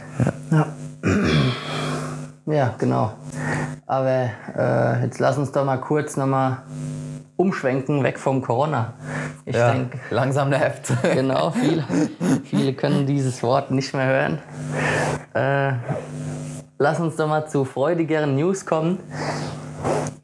ja. 0.51 0.67
ja. 1.07 1.92
Ja, 2.45 2.75
genau. 2.77 3.13
Aber 3.85 4.29
äh, 4.57 5.03
jetzt 5.03 5.19
lass 5.19 5.37
uns 5.37 5.51
doch 5.51 5.63
mal 5.63 5.77
kurz 5.77 6.17
nochmal 6.17 6.63
umschwenken, 7.37 8.03
weg 8.03 8.19
vom 8.19 8.41
Corona. 8.41 8.93
Ich 9.45 9.55
ja, 9.55 9.71
denke. 9.71 9.99
Langsam 10.09 10.49
der 10.49 10.59
Heft. 10.59 10.91
Genau, 11.13 11.51
viele, 11.51 11.83
viele 12.43 12.73
können 12.73 13.05
dieses 13.05 13.41
Wort 13.43 13.71
nicht 13.71 13.93
mehr 13.93 14.05
hören. 14.05 14.39
Äh, 15.33 15.73
lass 16.77 16.99
uns 16.99 17.15
doch 17.15 17.27
mal 17.27 17.47
zu 17.47 17.65
freudigeren 17.65 18.35
News 18.35 18.65
kommen. 18.65 18.99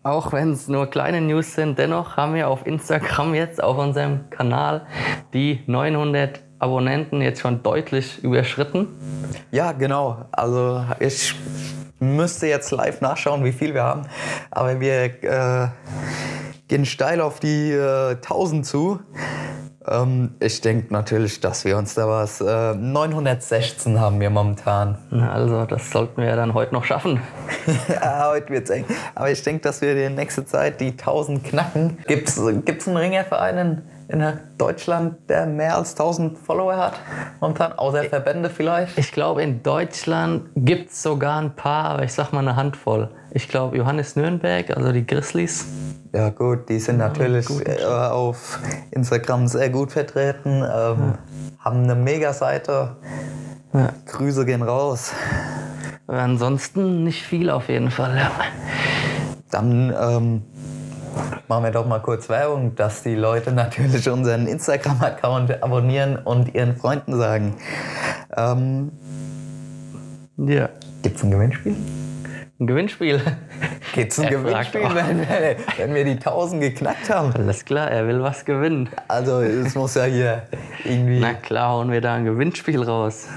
Auch 0.04 0.32
wenn 0.32 0.54
es 0.54 0.68
nur 0.68 0.88
kleine 0.88 1.22
News 1.22 1.54
sind, 1.54 1.78
dennoch 1.78 2.16
haben 2.16 2.34
wir 2.34 2.48
auf 2.48 2.66
Instagram 2.66 3.34
jetzt 3.34 3.62
auf 3.62 3.78
unserem 3.78 4.30
Kanal 4.30 4.86
die 5.34 5.62
900 5.68 6.42
Abonnenten 6.60 7.22
jetzt 7.22 7.42
schon 7.42 7.64
deutlich 7.64 8.24
überschritten. 8.24 8.88
Ja, 9.52 9.72
genau. 9.74 10.26
Also 10.32 10.84
ich 11.00 11.36
müsste 12.00 12.48
jetzt 12.48 12.72
live 12.72 13.02
nachschauen, 13.02 13.44
wie 13.44 13.52
viel 13.52 13.74
wir 13.74 13.84
haben. 13.84 14.04
Aber 14.52 14.80
wir 14.80 15.24
äh, 15.24 15.68
gehen 16.68 16.86
steil 16.86 17.22
auf 17.22 17.40
die 17.40 17.72
äh, 17.72 18.12
1000 18.12 18.66
zu. 18.66 19.00
Ähm, 19.88 20.36
ich 20.40 20.62
denke 20.62 20.94
natürlich, 20.94 21.40
dass 21.40 21.66
wir 21.66 21.78
uns 21.78 21.96
da 21.96 22.08
was. 22.08 22.42
Äh, 22.42 22.76
916 22.76 24.00
haben 24.00 24.20
wir 24.20 24.30
momentan. 24.30 24.98
Na 25.10 25.32
also, 25.32 25.66
das 25.66 25.90
sollten 25.90 26.22
wir 26.22 26.36
dann 26.36 26.54
heute 26.54 26.74
noch 26.74 26.86
schaffen. 26.86 27.22
ja, 27.90 28.30
heute 28.30 28.50
wird 28.50 28.66
es 28.66 28.70
eng. 28.70 28.86
Aber 29.16 29.32
ich 29.32 29.42
denke, 29.42 29.62
dass 29.62 29.82
wir 29.82 29.96
in 29.96 30.16
nächster 30.16 30.46
Zeit 30.46 30.80
die 30.82 30.92
1000 30.92 31.44
knacken. 31.44 31.98
Gibt 32.08 32.30
es 32.30 32.40
einen 32.88 32.98
Ringerverein 32.98 33.58
in 33.58 33.82
in 34.10 34.24
Deutschland, 34.58 35.30
der 35.30 35.46
mehr 35.46 35.78
als 35.78 35.92
1000 35.92 36.38
Follower 36.38 36.76
hat 36.76 36.94
momentan, 37.40 37.74
außer 37.74 38.04
Verbände 38.06 38.50
vielleicht? 38.50 38.98
Ich 38.98 39.12
glaube, 39.12 39.44
in 39.44 39.62
Deutschland 39.62 40.50
gibt 40.56 40.92
es 40.92 41.04
sogar 41.04 41.40
ein 41.40 41.56
paar, 41.56 41.86
aber 41.92 42.04
ich 42.04 42.14
sag 42.14 42.34
mal 42.34 42.40
eine 42.40 42.56
Handvoll. 42.56 43.10
Ich 43.32 43.48
glaube, 43.48 43.78
Johannes 43.78 44.16
Nürnberg, 44.16 44.76
also 44.76 44.92
die 44.92 45.06
Grizzlies. 45.06 45.68
Ja 46.12 46.30
gut, 46.30 46.70
die 46.70 46.80
sind 46.80 47.00
ja, 47.00 47.08
natürlich 47.08 47.48
äh, 47.68 47.86
auf 47.86 48.60
Instagram 48.90 49.48
sehr 49.48 49.70
gut 49.70 49.92
vertreten, 49.92 50.56
ähm, 50.56 50.64
ja. 50.64 51.18
haben 51.60 51.84
eine 51.84 51.94
Mega-Seite. 51.94 52.96
Ja. 53.74 53.90
Grüße 54.08 54.44
gehen 54.46 54.64
raus. 54.64 55.14
Ansonsten 56.08 57.04
nicht 57.04 57.22
viel 57.22 57.52
auf 57.52 57.70
jeden 57.70 57.92
Fall. 57.92 58.18
Ja. 58.18 58.32
Dann 59.52 59.94
ähm, 60.00 60.42
machen 61.48 61.64
wir 61.64 61.72
doch 61.72 61.86
mal 61.86 62.00
kurz 62.00 62.30
Werbung, 62.30 62.76
dass 62.76 63.04
die 63.04 63.16
Leute 63.16 63.52
natürlich 63.54 64.10
unseren 64.10 64.48
Instagram-Account 64.48 65.62
abonnieren 65.64 66.18
und 66.18 66.54
ihren 66.56 66.76
Freunden 66.76 67.18
sagen. 67.18 67.56
Ähm, 68.36 68.92
ja. 70.38 70.70
Gibt 71.02 71.18
es 71.18 71.24
ein 71.24 71.32
Gewinnspiel? 71.32 71.76
Ein 72.62 72.68
Gewinnspiel. 72.68 73.22
Gibt 73.94 74.12
es 74.12 74.20
ein 74.20 74.26
Er 74.34 74.40
fragt 74.42 74.74
Gewinnspiel, 74.74 74.96
wenn, 74.96 75.20
wir- 75.20 75.56
wenn 75.78 75.94
wir 75.96 76.04
die 76.04 76.12
1000 76.20 76.62
geknackt 76.62 77.10
haben? 77.10 77.34
Alles 77.34 77.64
klar, 77.64 77.90
er 77.90 78.06
will 78.06 78.22
was 78.22 78.44
gewinnen. 78.44 78.90
Also 79.08 79.40
es 79.42 79.76
muss 79.76 79.96
ja 79.96 80.04
hier 80.04 80.44
irgendwie... 80.84 81.20
Na 81.22 81.34
klar, 81.36 81.70
hauen 81.70 81.90
wir 81.92 82.02
da 82.02 82.16
ein 82.16 82.26
Gewinnspiel 82.26 82.84
raus. 82.84 83.28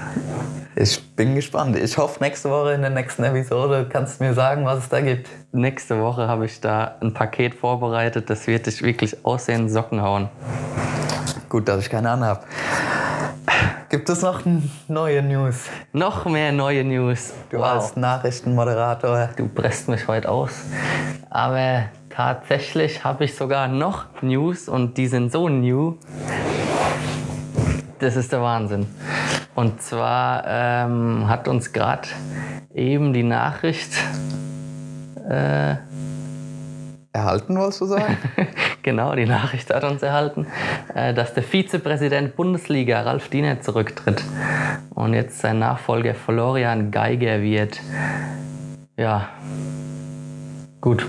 Ich 0.75 1.15
bin 1.15 1.35
gespannt. 1.35 1.75
Ich 1.77 1.97
hoffe, 1.99 2.23
nächste 2.23 2.49
Woche 2.49 2.73
in 2.73 2.81
der 2.81 2.89
nächsten 2.89 3.23
Episode 3.23 3.85
kannst 3.87 4.19
du 4.19 4.23
mir 4.23 4.33
sagen, 4.33 4.65
was 4.65 4.79
es 4.79 4.89
da 4.89 5.01
gibt. 5.01 5.29
Nächste 5.51 6.01
Woche 6.01 6.27
habe 6.27 6.45
ich 6.45 6.61
da 6.61 6.95
ein 6.99 7.13
Paket 7.13 7.53
vorbereitet, 7.53 8.27
das 8.29 8.47
wird 8.47 8.65
dich 8.65 8.81
wirklich 8.81 9.23
aussehen 9.23 9.69
Socken 9.69 10.01
hauen. 10.01 10.29
Gut, 11.47 11.67
dass 11.67 11.81
ich 11.81 11.91
keine 11.91 12.09
anhab. 12.09 12.47
Gibt 13.89 14.09
es 14.09 14.23
noch 14.23 14.41
neue 14.87 15.21
News? 15.21 15.65
Noch 15.91 16.25
mehr 16.25 16.51
neue 16.51 16.83
News. 16.83 17.33
Du 17.51 17.61
als 17.61 17.95
Nachrichtenmoderator. 17.95 19.29
Du 19.35 19.47
presst 19.47 19.87
mich 19.87 20.07
heute 20.07 20.29
aus. 20.29 20.63
Aber 21.29 21.83
tatsächlich 22.09 23.03
habe 23.03 23.25
ich 23.25 23.35
sogar 23.35 23.67
noch 23.67 24.05
News 24.23 24.67
und 24.67 24.97
die 24.97 25.05
sind 25.05 25.31
so 25.31 25.47
new. 25.47 25.97
Das 28.03 28.17
ist 28.17 28.33
der 28.33 28.41
Wahnsinn. 28.41 28.85
Und 29.55 29.81
zwar 29.81 30.43
ähm, 30.45 31.29
hat 31.29 31.47
uns 31.47 31.71
gerade 31.71 32.09
eben 32.75 33.13
die 33.13 33.23
Nachricht, 33.23 33.93
äh, 35.29 35.75
Erhalten, 37.13 37.57
wolltest 37.57 37.79
du 37.79 37.85
sagen? 37.85 38.17
genau, 38.83 39.15
die 39.15 39.25
Nachricht 39.25 39.73
hat 39.73 39.85
uns 39.85 40.03
erhalten, 40.03 40.47
äh, 40.93 41.13
dass 41.13 41.33
der 41.33 41.43
Vizepräsident 41.43 42.35
Bundesliga 42.35 43.03
Ralf 43.03 43.29
Diener 43.29 43.61
zurücktritt 43.61 44.21
und 44.89 45.13
jetzt 45.13 45.39
sein 45.39 45.59
Nachfolger 45.59 46.13
Florian 46.13 46.91
Geiger 46.91 47.41
wird. 47.41 47.79
Ja, 48.97 49.29
gut. 50.81 51.07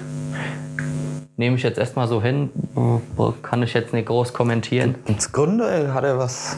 Nehme 1.36 1.56
ich 1.56 1.64
jetzt 1.64 1.78
erstmal 1.78 2.06
so 2.06 2.22
hin, 2.22 2.50
kann 3.42 3.64
ich 3.64 3.74
jetzt 3.74 3.92
nicht 3.92 4.06
groß 4.06 4.32
kommentieren. 4.32 4.94
Ins 5.06 5.32
Grunde 5.32 5.92
hat 5.92 6.04
er 6.04 6.16
was 6.16 6.56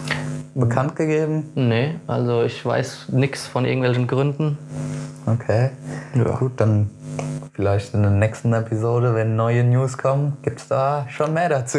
bekannt 0.54 0.97
gegeben. 0.97 1.50
Nee, 1.54 1.95
also 2.06 2.42
ich 2.42 2.64
weiß 2.64 3.06
nichts 3.12 3.47
von 3.47 3.64
irgendwelchen 3.64 4.06
Gründen. 4.06 4.59
Okay. 5.25 5.71
Ja. 6.14 6.37
Gut, 6.37 6.52
dann 6.59 6.90
vielleicht 7.54 7.95
in 7.95 8.02
der 8.02 8.11
nächsten 8.11 8.52
Episode, 8.52 9.14
wenn 9.14 9.35
neue 9.35 9.64
News 9.64 9.97
kommen, 9.97 10.37
gibt 10.42 10.61
es 10.61 10.68
da 10.68 11.06
schon 11.09 11.33
mehr 11.33 11.49
dazu. 11.49 11.78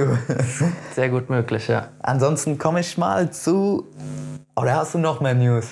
Sehr 0.96 1.10
gut 1.10 1.30
möglich, 1.30 1.68
ja. 1.68 1.90
Ansonsten 2.02 2.58
komme 2.58 2.80
ich 2.80 2.98
mal 2.98 3.30
zu. 3.30 3.86
Oder 4.56 4.76
hast 4.76 4.96
du 4.96 4.98
noch 4.98 5.22
mehr 5.22 5.36
News? 5.36 5.68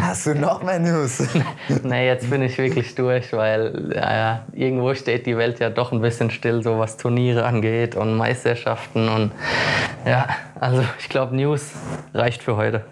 Hast 0.00 0.26
du 0.26 0.34
noch 0.34 0.62
mehr 0.62 0.78
News? 0.78 1.22
Nee, 1.82 2.06
jetzt 2.06 2.28
bin 2.30 2.42
ich 2.42 2.58
wirklich 2.58 2.94
durch, 2.94 3.32
weil 3.32 3.92
ja, 3.94 4.44
irgendwo 4.52 4.94
steht 4.94 5.26
die 5.26 5.36
Welt 5.36 5.58
ja 5.60 5.70
doch 5.70 5.92
ein 5.92 6.00
bisschen 6.00 6.30
still, 6.30 6.62
so 6.62 6.78
was 6.78 6.96
Turniere 6.96 7.44
angeht 7.44 7.96
und 7.96 8.16
Meisterschaften 8.16 9.08
und 9.08 9.32
ja, 10.06 10.26
also 10.60 10.84
ich 10.98 11.08
glaube, 11.08 11.34
News 11.36 11.70
reicht 12.14 12.42
für 12.42 12.56
heute. 12.56 12.84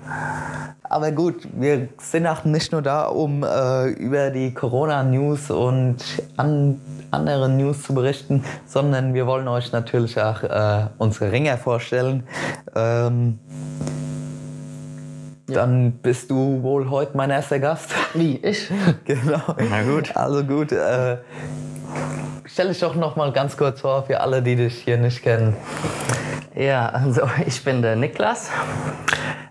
Aber 0.82 1.12
gut, 1.12 1.47
wir 1.52 1.88
sind 1.99 2.26
auch 2.26 2.44
nicht 2.44 2.73
nur 2.73 2.82
da, 2.82 3.04
um 3.04 3.44
äh, 3.44 3.90
über 3.90 4.30
die 4.30 4.52
Corona-News 4.52 5.52
und 5.52 5.99
an, 6.37 6.80
andere 7.12 7.49
News 7.49 7.85
zu 7.85 7.94
berichten, 7.94 8.44
sondern 8.66 9.14
wir 9.14 9.26
wollen 9.26 9.47
euch 9.47 9.70
natürlich 9.70 10.20
auch 10.20 10.42
äh, 10.42 10.87
unsere 10.99 11.30
Ringer 11.30 11.59
vorstellen. 11.59 12.25
Ähm, 12.75 13.38
Dann 15.54 15.92
bist 15.92 16.30
du 16.30 16.62
wohl 16.62 16.90
heute 16.90 17.16
mein 17.16 17.30
erster 17.30 17.59
Gast. 17.59 17.90
Wie, 18.14 18.37
ich? 18.37 18.69
genau. 19.04 19.40
Na 19.69 19.83
gut. 19.83 20.16
Also 20.16 20.45
gut. 20.45 20.73
Äh, 20.73 21.19
stell 22.45 22.69
dich 22.69 22.80
doch 22.80 22.95
noch 22.95 23.17
mal 23.17 23.32
ganz 23.32 23.56
kurz 23.56 23.80
vor 23.80 24.04
für 24.04 24.21
alle, 24.21 24.43
die 24.43 24.56
dich 24.56 24.82
hier 24.82 24.99
nicht 24.99 25.23
kennen. 25.23 25.56
Ja, 26.54 26.89
also 26.89 27.23
ich 27.47 27.63
bin 27.65 27.82
der 27.82 27.97
Niklas 27.97 28.50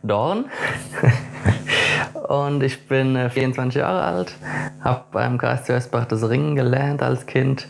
Dorn 0.03 0.45
und 2.27 2.61
ich 2.63 2.87
bin 2.87 3.15
äh, 3.15 3.29
24 3.29 3.79
Jahre 3.79 4.01
alt, 4.03 4.33
habe 4.81 5.05
beim 5.11 5.37
KSC 5.37 5.75
Hösbach 5.75 6.05
das 6.05 6.27
Ringen 6.27 6.55
gelernt 6.55 7.01
als 7.01 7.25
Kind 7.25 7.67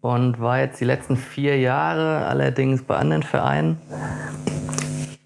und 0.00 0.40
war 0.40 0.60
jetzt 0.60 0.80
die 0.80 0.84
letzten 0.84 1.16
vier 1.16 1.58
Jahre 1.58 2.26
allerdings 2.26 2.82
bei 2.82 2.96
anderen 2.96 3.22
Vereinen. 3.22 3.78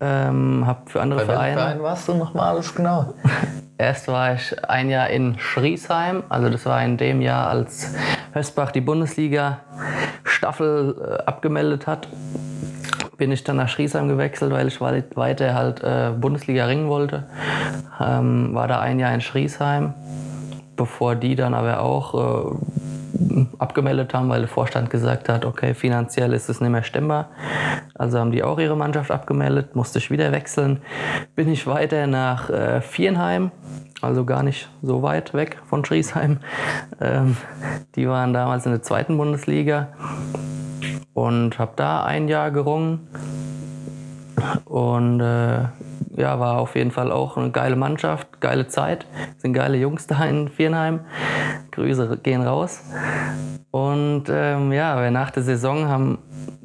Ähm, 0.05 0.67
habe 0.67 0.81
für 0.91 1.01
andere 1.01 1.21
Bei 1.21 1.27
Vereine. 1.27 1.55
Verein 1.55 1.81
warst 1.83 2.09
du 2.09 2.15
noch 2.15 2.35
mal 2.35 2.49
alles 2.51 2.75
genau? 2.75 3.15
Erst 3.79 4.09
war 4.09 4.35
ich 4.35 4.53
ein 4.69 4.91
Jahr 4.91 5.09
in 5.11 5.38
Schriesheim, 5.38 6.25
also 6.29 6.51
das 6.51 6.67
war 6.67 6.83
in 6.85 6.97
dem 6.97 7.21
Jahr, 7.21 7.49
als 7.49 7.95
Hösbach 8.33 8.73
die 8.73 8.81
Bundesliga-Staffel 8.81 10.97
äh, 11.01 11.23
abgemeldet 11.25 11.87
hat. 11.87 12.09
Bin 13.17 13.31
ich 13.33 13.45
dann 13.45 13.57
nach 13.57 13.69
Schriesheim 13.69 14.09
gewechselt, 14.09 14.53
weil 14.53 14.67
ich 14.69 14.81
weit- 14.81 15.17
weiter 15.17 15.55
halt 15.55 15.83
äh, 15.83 16.11
Bundesliga 16.19 16.67
ringen 16.67 16.88
wollte. 16.88 17.25
Ähm, 18.01 18.55
war 18.55 18.67
da 18.69 18.81
ein 18.81 18.99
Jahr 18.99 19.12
in 19.15 19.21
Schriesheim, 19.21 19.95
bevor 20.77 21.15
die 21.15 21.37
dann 21.37 21.55
aber 21.55 21.81
auch 21.81 22.15
äh, 22.15 22.55
abgemeldet 23.59 24.14
haben, 24.14 24.29
weil 24.29 24.40
der 24.40 24.48
Vorstand 24.48 24.90
gesagt 24.90 25.29
hat, 25.29 25.44
okay, 25.44 25.75
finanziell 25.75 26.33
ist 26.33 26.48
es 26.48 26.61
nicht 26.61 26.70
mehr 26.70 26.83
stemmbar. 26.83 27.29
Also 27.94 28.18
haben 28.18 28.33
die 28.33 28.42
auch 28.42 28.59
ihre 28.59 28.77
Mannschaft 28.77 29.11
abgemeldet, 29.11 29.77
musste 29.77 29.98
ich 29.98 30.11
wieder 30.11 30.33
wechseln. 30.33 30.83
Bin 31.35 31.51
ich 31.51 31.66
weiter 31.66 32.07
nach 32.07 32.51
äh, 32.51 32.81
Viernheim, 32.81 33.51
also 34.01 34.25
gar 34.25 34.42
nicht 34.42 34.68
so 34.83 35.03
weit 35.03 35.35
weg 35.35 35.59
von 35.68 35.85
Schriesheim. 35.85 36.38
Ähm, 37.01 37.37
die 37.94 38.09
waren 38.09 38.33
damals 38.33 38.66
in 38.66 38.72
der 38.72 38.83
zweiten 38.83 39.16
Bundesliga 39.16 39.88
und 41.14 41.59
habe 41.59 41.72
da 41.77 42.05
ein 42.05 42.29
Jahr 42.29 42.51
gerungen. 42.51 43.09
Und 44.64 45.20
äh, 45.20 45.64
ja, 46.16 46.38
war 46.38 46.59
auf 46.59 46.75
jeden 46.77 46.90
Fall 46.90 47.11
auch 47.11 47.37
eine 47.37 47.51
geile 47.51 47.77
Mannschaft, 47.77 48.40
geile 48.40 48.68
Zeit. 48.68 49.07
Sind 49.38 49.55
geile 49.55 49.77
Jungs 49.77 50.07
da 50.07 50.25
in 50.25 50.48
Viernheim. 50.48 51.01
Grüße 51.70 52.18
gehen 52.22 52.42
raus. 52.42 52.83
Und 53.70 54.25
ähm, 54.29 54.72
ja, 54.72 55.11
nach 55.11 55.31
der 55.31 55.42
Saison 55.42 56.18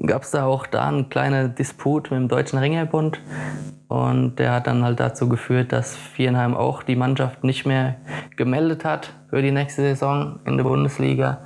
gab 0.05 0.23
es 0.23 0.31
da 0.31 0.45
auch 0.45 0.67
da 0.67 0.87
einen 0.87 1.09
kleinen 1.09 1.55
Disput 1.55 2.11
mit 2.11 2.19
dem 2.19 2.27
Deutschen 2.27 2.59
Ringerbund. 2.59 3.21
Und 3.87 4.35
der 4.35 4.51
hat 4.51 4.67
dann 4.67 4.83
halt 4.83 4.99
dazu 4.99 5.29
geführt, 5.29 5.71
dass 5.71 5.95
Viernheim 5.95 6.55
auch 6.55 6.83
die 6.83 6.97
Mannschaft 6.97 7.45
nicht 7.45 7.65
mehr 7.65 7.95
gemeldet 8.35 8.83
hat 8.83 9.13
für 9.29 9.41
die 9.41 9.51
nächste 9.51 9.81
Saison 9.81 10.39
in 10.45 10.57
der 10.57 10.65
Bundesliga. 10.65 11.37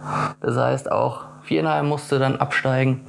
Das 0.42 0.58
heißt, 0.58 0.92
auch 0.92 1.26
Viernheim 1.44 1.88
musste 1.88 2.18
dann 2.18 2.38
absteigen. 2.38 3.02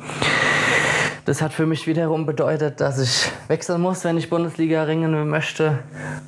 Das 1.25 1.41
hat 1.41 1.53
für 1.53 1.67
mich 1.67 1.87
wiederum 1.87 2.27
bedeutet, 2.27 2.81
dass 2.81 2.99
ich 2.99 3.31
wechseln 3.47 3.81
muss, 3.81 4.05
wenn 4.05 4.19
ich 4.19 4.29
Bundesliga 4.29 4.83
ringen 4.83 5.29
möchte. 5.29 5.79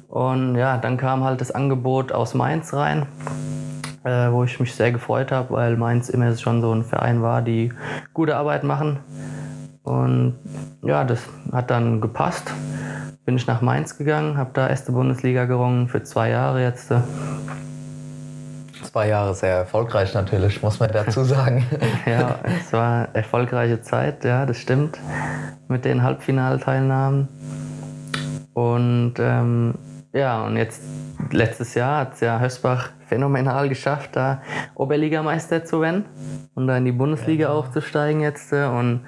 Und 0.08 0.54
ja, 0.54 0.78
dann 0.78 0.96
kam 0.96 1.24
halt 1.24 1.40
das 1.40 1.50
Angebot 1.50 2.12
aus 2.12 2.34
Mainz 2.34 2.72
rein, 2.72 3.06
äh, 4.04 4.30
wo 4.30 4.44
ich 4.44 4.60
mich 4.60 4.72
sehr 4.72 4.92
gefreut 4.92 5.32
habe, 5.32 5.52
weil 5.54 5.76
Mainz 5.76 6.10
immer 6.10 6.36
schon 6.36 6.60
so 6.60 6.72
ein 6.72 6.84
Verein 6.84 7.22
war, 7.22 7.42
die 7.42 7.72
gute 8.12 8.36
Arbeit 8.36 8.62
machen. 8.62 9.00
Und 9.82 10.36
ja, 10.82 11.02
das 11.02 11.22
hat 11.50 11.70
dann 11.72 12.00
gepasst. 12.00 12.52
Bin 13.24 13.34
ich 13.34 13.48
nach 13.48 13.62
Mainz 13.62 13.98
gegangen, 13.98 14.36
habe 14.36 14.50
da 14.52 14.68
erste 14.68 14.92
Bundesliga 14.92 15.46
gerungen 15.46 15.88
für 15.88 16.04
zwei 16.04 16.30
Jahre 16.30 16.62
jetzt. 16.62 16.92
Zwei 18.94 19.08
Jahre 19.08 19.34
sehr 19.34 19.56
erfolgreich 19.56 20.14
natürlich, 20.14 20.62
muss 20.62 20.78
man 20.78 20.88
dazu 20.92 21.24
sagen. 21.24 21.66
Ja, 22.06 22.38
es 22.60 22.72
war 22.72 23.08
eine 23.08 23.08
erfolgreiche 23.12 23.80
Zeit, 23.82 24.22
ja, 24.22 24.46
das 24.46 24.58
stimmt. 24.58 25.00
Mit 25.66 25.84
den 25.84 26.04
Halbfinalteilnahmen. 26.04 27.26
Und 28.52 29.14
ähm, 29.18 29.74
ja, 30.12 30.44
und 30.44 30.56
jetzt 30.56 30.80
letztes 31.32 31.74
Jahr 31.74 32.02
hat 32.02 32.14
es 32.14 32.20
ja 32.20 32.38
Hösbach 32.38 32.90
phänomenal 33.08 33.68
geschafft, 33.68 34.10
da 34.12 34.42
Oberligameister 34.76 35.64
zu 35.64 35.80
werden 35.80 36.04
und 36.54 36.68
da 36.68 36.76
in 36.76 36.84
die 36.84 36.92
Bundesliga 36.92 37.48
aufzusteigen 37.48 38.20
jetzt. 38.20 38.52
äh, 38.52 38.64
Und 38.66 39.00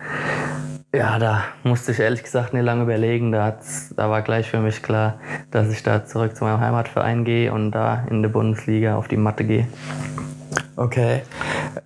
ja, 0.97 1.19
da 1.19 1.45
musste 1.63 1.93
ich 1.93 2.01
ehrlich 2.01 2.23
gesagt 2.23 2.55
nicht 2.55 2.63
lange 2.63 2.85
überlegen. 2.85 3.31
Da, 3.31 3.59
da 3.97 4.11
war 4.11 4.23
gleich 4.23 4.49
für 4.49 4.61
mich 4.61 4.83
klar, 4.83 5.19
dass 5.51 5.71
ich 5.71 5.83
da 5.83 6.05
zurück 6.05 6.37
zu 6.37 6.45
meinem 6.45 6.61
Heimatverein 6.61 7.25
gehe 7.25 7.53
und 7.53 7.73
da 7.73 8.07
in 8.11 8.23
der 8.23 8.31
Bundesliga 8.31 8.97
auf 8.97 9.07
die 9.09 9.17
Matte 9.17 9.45
gehe. 9.45 9.67
Okay. 10.77 11.23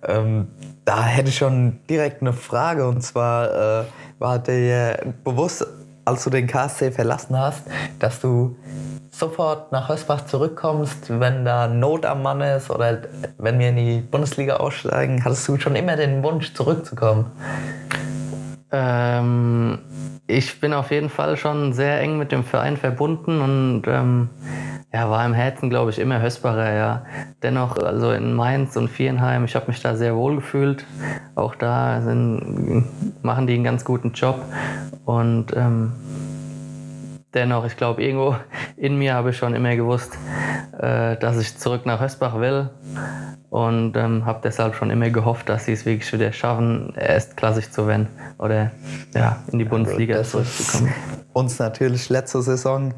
Ähm, 0.07 0.47
da 0.85 1.03
hätte 1.03 1.29
ich 1.29 1.37
schon 1.37 1.79
direkt 1.89 2.21
eine 2.21 2.33
Frage 2.33 2.87
und 2.87 3.01
zwar 3.01 3.81
äh, 3.81 3.85
war 4.19 4.39
dir 4.39 4.97
bewusst, 5.23 5.65
als 6.05 6.23
du 6.23 6.29
den 6.29 6.47
KSC 6.47 6.91
verlassen 6.91 7.37
hast, 7.37 7.63
dass 7.99 8.19
du 8.19 8.55
sofort 9.11 9.71
nach 9.71 9.89
Hösbach 9.89 10.25
zurückkommst, 10.25 11.19
wenn 11.19 11.45
da 11.45 11.67
Not 11.67 12.05
am 12.05 12.23
Mann 12.23 12.41
ist 12.41 12.69
oder 12.69 12.99
wenn 13.37 13.59
wir 13.59 13.69
in 13.69 13.75
die 13.75 13.99
Bundesliga 13.99 14.55
aussteigen? 14.55 15.23
Hattest 15.23 15.47
du 15.47 15.59
schon 15.59 15.75
immer 15.75 15.97
den 15.97 16.23
Wunsch, 16.23 16.53
zurückzukommen? 16.53 17.25
Ähm, 18.71 19.79
ich 20.27 20.59
bin 20.61 20.73
auf 20.73 20.91
jeden 20.91 21.09
Fall 21.09 21.35
schon 21.35 21.73
sehr 21.73 21.99
eng 21.99 22.17
mit 22.17 22.31
dem 22.31 22.43
Verein 22.43 22.77
verbunden 22.77 23.41
und 23.41 23.83
ähm, 23.87 24.29
ja, 24.93 25.09
war 25.09 25.25
im 25.25 25.33
Herzen, 25.33 25.69
glaube 25.69 25.91
ich, 25.91 25.99
immer 25.99 26.21
Hösbacher, 26.21 26.73
ja. 26.73 27.05
Dennoch, 27.43 27.77
also 27.77 28.11
in 28.11 28.33
Mainz 28.33 28.75
und 28.75 28.89
Vierenheim, 28.89 29.45
ich 29.45 29.55
habe 29.55 29.67
mich 29.67 29.81
da 29.81 29.95
sehr 29.95 30.15
wohl 30.15 30.35
gefühlt. 30.35 30.85
Auch 31.35 31.55
da 31.55 32.01
sind, 32.01 32.85
machen 33.23 33.47
die 33.47 33.53
einen 33.53 33.63
ganz 33.63 33.85
guten 33.85 34.11
Job. 34.11 34.43
Und 35.05 35.55
ähm, 35.55 35.93
dennoch, 37.33 37.65
ich 37.65 37.77
glaube, 37.77 38.03
irgendwo 38.03 38.35
in 38.77 38.97
mir 38.97 39.13
habe 39.13 39.31
ich 39.31 39.37
schon 39.37 39.53
immer 39.53 39.75
gewusst, 39.75 40.17
äh, 40.77 41.17
dass 41.17 41.37
ich 41.39 41.57
zurück 41.57 41.85
nach 41.85 42.01
Hösbach 42.01 42.39
will 42.39 42.69
und 43.49 43.95
ähm, 43.97 44.25
habe 44.25 44.39
deshalb 44.43 44.75
schon 44.75 44.89
immer 44.89 45.09
gehofft, 45.09 45.49
dass 45.49 45.65
sie 45.65 45.73
es 45.73 45.85
wirklich 45.85 46.11
wieder 46.13 46.31
schaffen, 46.31 46.93
erstklassig 46.95 47.71
zu 47.71 47.87
werden 47.87 48.07
oder 48.37 48.71
ja, 49.13 49.43
in 49.51 49.59
die 49.59 49.65
Bundesliga 49.65 50.17
das 50.17 50.31
zurückzukommen. 50.31 50.93
Uns 51.33 51.59
natürlich 51.59 52.09
letzte 52.09 52.41
Saison 52.41 52.93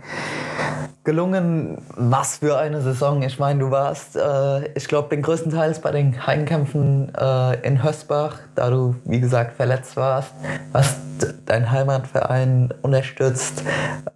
gelungen. 1.04 1.78
Was 1.96 2.38
für 2.38 2.58
eine 2.58 2.82
Saison. 2.82 3.24
Ich 3.24 3.40
meine, 3.40 3.60
du 3.60 3.72
warst, 3.72 4.16
äh, 4.16 4.68
ich 4.76 4.88
glaube, 4.88 5.10
den 5.10 5.22
größten 5.22 5.52
Teil 5.52 5.74
bei 5.82 5.92
den 5.92 6.26
Heimkämpfen 6.26 7.14
äh, 7.16 7.68
in 7.68 7.84
Hösbach, 7.84 8.40
da 8.56 8.70
du, 8.70 8.96
wie 9.06 9.20
gesagt, 9.20 9.56
verletzt 9.58 9.98
warst, 9.98 10.34
hast 10.74 10.98
deinen 11.46 11.72
Heimatverein 11.72 12.74
unterstützt, 12.82 13.64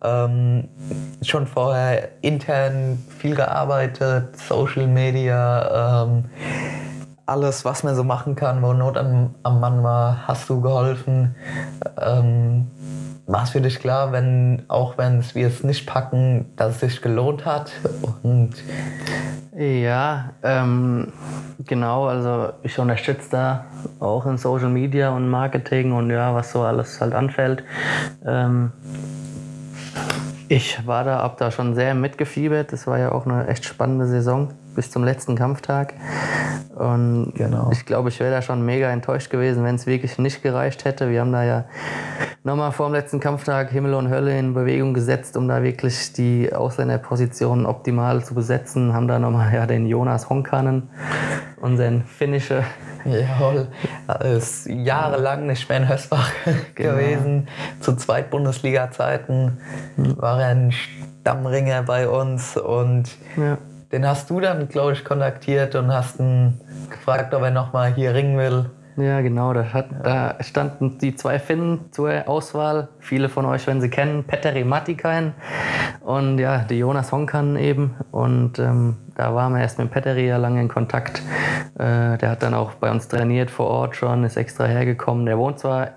ähm, 0.03 0.67
schon 1.21 1.47
vorher 1.47 2.09
intern 2.21 3.03
viel 3.17 3.35
gearbeitet, 3.35 4.37
Social 4.37 4.87
Media, 4.87 6.03
ähm, 6.05 6.25
alles, 7.27 7.65
was 7.65 7.83
man 7.83 7.95
so 7.95 8.03
machen 8.03 8.35
kann, 8.35 8.61
wo 8.63 8.73
Not 8.73 8.97
am, 8.97 9.35
am 9.43 9.59
Mann 9.59 9.83
war, 9.83 10.27
hast 10.27 10.49
du 10.49 10.61
geholfen. 10.61 11.35
Ähm, 12.01 12.67
war 13.27 13.43
es 13.43 13.49
für 13.49 13.59
dich 13.59 13.79
klar, 13.79 14.13
wenn, 14.13 14.63
auch 14.69 14.97
wenn 14.97 15.21
wir 15.33 15.47
es 15.47 15.61
nicht 15.61 15.85
packen, 15.85 16.45
dass 16.55 16.75
es 16.75 16.79
sich 16.79 17.01
gelohnt 17.01 17.45
hat? 17.45 17.71
Und 18.23 18.51
Ja, 19.57 20.29
ähm, 20.41 21.11
genau. 21.65 22.07
Also 22.07 22.53
ich 22.63 22.79
unterstütze 22.79 23.29
da 23.31 23.65
auch 23.99 24.25
in 24.25 24.37
Social 24.37 24.69
Media 24.69 25.09
und 25.09 25.27
Marketing 25.27 25.91
und 25.91 26.09
ja, 26.09 26.33
was 26.33 26.53
so 26.53 26.61
alles 26.61 27.01
halt 27.01 27.13
anfällt. 27.13 27.63
Ähm, 28.25 28.71
ich 30.47 30.87
war 30.87 31.03
da, 31.03 31.17
hab 31.23 31.37
da 31.37 31.51
schon 31.51 31.75
sehr 31.75 31.93
mitgefiebert. 31.93 32.71
Das 32.71 32.87
war 32.87 32.97
ja 32.97 33.11
auch 33.11 33.25
eine 33.25 33.47
echt 33.47 33.65
spannende 33.65 34.07
Saison 34.07 34.53
bis 34.77 34.91
zum 34.91 35.03
letzten 35.03 35.35
Kampftag. 35.35 35.95
Und 36.75 37.33
Genau. 37.35 37.69
ich 37.73 37.85
glaube, 37.87 38.09
ich 38.09 38.19
wäre 38.19 38.29
da 38.31 38.41
schon 38.43 38.63
mega 38.63 38.89
enttäuscht 38.91 39.31
gewesen, 39.31 39.63
wenn 39.63 39.73
es 39.75 39.87
wirklich 39.87 40.19
nicht 40.19 40.43
gereicht 40.43 40.85
hätte. 40.85 41.09
Wir 41.09 41.21
haben 41.21 41.31
da 41.31 41.43
ja 41.43 41.65
nochmal 42.43 42.71
vor 42.71 42.87
dem 42.87 42.93
letzten 42.93 43.19
Kampftag 43.19 43.71
Himmel 43.71 43.95
und 43.95 44.09
Hölle 44.09 44.37
in 44.37 44.53
Bewegung 44.53 44.93
gesetzt, 44.93 45.35
um 45.35 45.47
da 45.47 45.63
wirklich 45.63 46.13
die 46.13 46.53
Ausländerpositionen 46.53 47.65
optimal 47.65 48.23
zu 48.23 48.35
besetzen. 48.35 48.93
Haben 48.93 49.07
da 49.07 49.17
nochmal 49.17 49.51
ja, 49.51 49.65
den 49.65 49.87
Jonas 49.87 50.29
Honkanen, 50.29 50.89
unseren 51.59 52.03
finnische 52.03 52.63
Jawohl, 53.05 53.69
ist 54.35 54.67
jahrelang 54.67 55.47
nicht 55.47 55.67
mehr 55.69 55.79
in 55.79 55.89
Hösbach 55.89 56.29
gewesen. 56.75 57.47
Zu 57.79 57.95
Zweit-Bundesliga-Zeiten 57.95 59.57
war 59.97 60.39
er 60.41 60.49
ein 60.49 60.71
Stammringer 60.71 61.81
bei 61.83 62.07
uns 62.07 62.55
und 62.55 63.05
Ja. 63.35 63.57
Den 63.91 64.07
hast 64.07 64.29
du 64.29 64.39
dann, 64.39 64.67
glaube 64.67 64.93
ich, 64.93 65.05
kontaktiert 65.05 65.75
und 65.75 65.93
hast 65.93 66.19
ihn 66.19 66.59
gefragt, 66.89 67.33
ob 67.33 67.43
er 67.43 67.51
nochmal 67.51 67.93
hier 67.93 68.13
ringen 68.13 68.37
will. 68.37 68.69
Ja, 68.97 69.21
genau. 69.21 69.53
Da, 69.53 69.73
hat, 69.73 69.89
da 70.03 70.35
standen 70.41 70.97
die 70.97 71.15
zwei 71.15 71.37
Finnen 71.37 71.91
zur 71.91 72.27
Auswahl. 72.27 72.89
Viele 72.99 73.29
von 73.29 73.45
euch, 73.45 73.67
wenn 73.67 73.79
sie 73.79 73.91
kennen, 73.91 74.23
Petteri 74.23 74.63
Matikainen 74.63 75.35
und 76.01 76.39
ja, 76.39 76.59
die 76.59 76.79
Jonas 76.79 77.11
Honkan 77.11 77.57
eben. 77.57 77.95
Und 78.09 78.57
ähm, 78.57 78.97
da 79.13 79.35
waren 79.35 79.53
wir 79.53 79.61
erst 79.61 79.77
mit 79.77 79.91
Petteri 79.91 80.27
ja 80.27 80.37
lange 80.37 80.61
in 80.61 80.67
Kontakt. 80.67 81.21
Äh, 81.75 82.17
der 82.17 82.31
hat 82.31 82.41
dann 82.41 82.55
auch 82.55 82.73
bei 82.73 82.89
uns 82.89 83.07
trainiert 83.07 83.51
vor 83.51 83.67
Ort 83.67 83.95
schon, 83.95 84.23
ist 84.23 84.35
extra 84.35 84.65
hergekommen. 84.65 85.27
Der 85.27 85.37
wohnt 85.37 85.59
zwar 85.59 85.89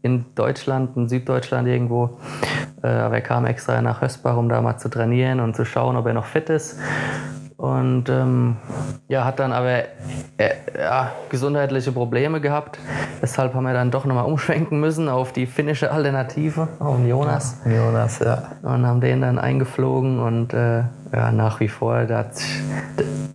in 0.00 0.24
Deutschland, 0.34 0.96
in 0.96 1.10
Süddeutschland 1.10 1.68
irgendwo, 1.68 2.18
äh, 2.82 2.86
aber 2.86 3.16
er 3.16 3.20
kam 3.20 3.44
extra 3.44 3.82
nach 3.82 4.00
Hösbach, 4.00 4.36
um 4.38 4.48
da 4.48 4.62
mal 4.62 4.78
zu 4.78 4.88
trainieren 4.88 5.40
und 5.40 5.54
zu 5.56 5.66
schauen, 5.66 5.94
ob 5.96 6.06
er 6.06 6.14
noch 6.14 6.24
fit 6.24 6.48
ist. 6.48 6.78
Und 7.66 8.08
ähm, 8.08 8.56
ja, 9.08 9.24
hat 9.24 9.40
dann 9.40 9.52
aber 9.52 9.84
äh, 10.36 10.50
ja, 10.78 11.10
gesundheitliche 11.30 11.90
Probleme 11.90 12.40
gehabt. 12.40 12.78
Deshalb 13.20 13.54
haben 13.54 13.64
wir 13.64 13.72
dann 13.72 13.90
doch 13.90 14.04
nochmal 14.04 14.26
umschwenken 14.26 14.78
müssen 14.78 15.08
auf 15.08 15.32
die 15.32 15.46
finnische 15.46 15.90
Alternative, 15.90 16.68
auf 16.78 16.96
den 16.96 17.08
Jonas. 17.08 17.56
Jonas, 17.64 18.20
ja. 18.20 18.52
Und 18.62 18.86
haben 18.86 19.00
den 19.00 19.20
dann 19.20 19.40
eingeflogen 19.40 20.20
und 20.20 20.54
äh, 20.54 20.84
ja, 21.12 21.32
nach 21.32 21.58
wie 21.58 21.68
vor, 21.68 22.04
der 22.04 22.18
hat 22.18 22.36
sich 22.36 22.60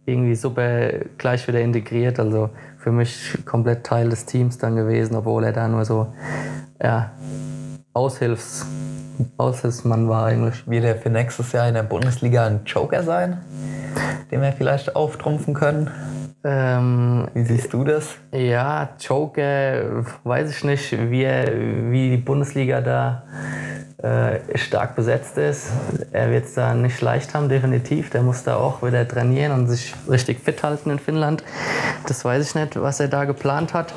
irgendwie 0.06 0.36
super 0.36 0.90
gleich 1.18 1.46
wieder 1.50 1.60
integriert. 1.60 2.18
Also 2.18 2.52
für 2.78 2.94
mich 2.94 3.38
komplett 3.46 3.86
Teil 3.86 4.10
des 4.10 4.26
Teams 4.26 4.58
dann 4.58 4.78
gewesen, 4.78 5.16
obwohl 5.16 5.44
er 5.44 5.52
da 5.52 5.68
nur 5.68 5.84
so 5.84 6.08
ja, 6.82 7.12
Aushilfs, 7.94 8.66
Aushilfsmann 9.38 10.08
war 10.10 10.26
eigentlich. 10.26 10.68
Wird 10.68 10.86
er 10.86 10.96
für 10.96 11.10
nächstes 11.10 11.52
Jahr 11.52 11.68
in 11.68 11.74
der 11.74 11.84
Bundesliga 11.84 12.46
ein 12.48 12.62
Joker 12.66 13.04
sein, 13.04 13.38
den 14.32 14.42
wir 14.42 14.54
vielleicht 14.54 14.96
auftrumpfen 14.96 15.54
können? 15.54 15.92
Ähm, 16.44 17.28
Wie 17.34 17.44
siehst 17.44 17.72
du 17.72 17.84
das? 17.84 18.16
Ja, 18.32 18.90
Joker, 19.00 20.04
weiß 20.24 20.50
ich 20.50 20.64
nicht, 20.64 21.12
wie, 21.12 21.24
er, 21.24 21.52
wie 21.92 22.10
die 22.10 22.18
Bundesliga 22.18 22.82
da 22.82 23.24
äh, 24.02 24.58
stark 24.58 24.96
besetzt 24.96 25.38
ist. 25.38 25.68
Er 26.12 26.32
wird 26.32 26.46
es 26.46 26.56
da 26.56 26.74
nicht 26.74 27.00
leicht 27.02 27.36
haben, 27.36 27.50
definitiv. 27.50 28.10
Der 28.10 28.24
muss 28.24 28.44
da 28.44 28.56
auch 28.56 28.82
wieder 28.82 29.08
trainieren 29.08 29.52
und 29.52 29.68
sich 29.68 29.94
richtig 30.10 30.40
fit 30.40 30.64
halten 30.64 30.90
in 30.90 30.98
Finnland. 30.98 31.44
Das 32.08 32.26
weiß 32.26 32.44
ich 32.44 32.56
nicht, 32.56 32.82
was 32.82 33.00
er 33.00 33.10
da 33.10 33.26
geplant 33.26 33.76
hat. 33.76 33.94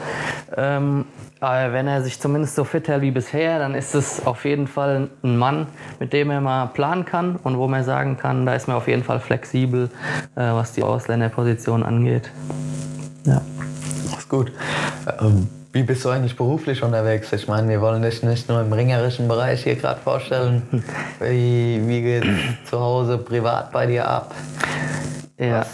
Ähm, 0.55 1.07
aber 1.45 1.73
wenn 1.73 1.87
er 1.87 2.03
sich 2.03 2.21
zumindest 2.21 2.55
so 2.55 2.65
fit 2.65 2.89
hält 2.89 3.03
wie 3.03 3.11
bisher, 3.11 3.59
dann 3.59 3.75
ist 3.75 3.95
es 3.95 4.25
auf 4.27 4.45
jeden 4.45 4.67
Fall 4.67 5.09
ein 5.23 5.37
Mann, 5.37 5.67
mit 6.01 6.13
dem 6.13 6.31
er 6.31 6.41
mal 6.41 6.67
planen 6.67 7.05
kann 7.05 7.37
und 7.37 7.59
wo 7.59 7.69
man 7.69 7.85
sagen 7.85 8.17
kann, 8.17 8.47
da 8.47 8.55
ist 8.55 8.69
man 8.69 8.77
auf 8.77 8.89
jeden 8.89 9.05
Fall 9.05 9.21
flexibel, 9.21 9.91
äh, 10.35 10.41
was 10.41 10.73
die 10.73 10.83
Ausländerposition 10.83 11.83
angeht. 11.83 12.31
Ja. 13.25 13.41
Das 14.11 14.21
ist 14.21 14.29
gut. 14.29 14.53
Ähm, 15.21 15.49
wie 15.73 15.83
bist 15.83 16.05
du 16.05 16.11
eigentlich 16.11 16.37
beruflich 16.37 16.83
unterwegs? 16.83 17.33
Ich 17.33 17.49
meine, 17.49 17.69
wir 17.69 17.81
wollen 17.81 18.03
dich 18.03 18.23
nicht 18.23 18.49
nur 18.49 18.61
im 18.61 18.73
ringerischen 18.73 19.27
Bereich 19.27 19.65
hier 19.65 19.75
gerade 19.75 20.01
vorstellen. 20.01 20.63
Wie, 21.21 21.83
wie 21.85 22.03
geht 22.03 22.25
zu 22.65 22.79
Hause 22.79 23.19
privat 23.19 23.73
bei 23.73 23.87
dir 23.87 24.09
ab? 24.09 24.33
Ja. 25.39 25.67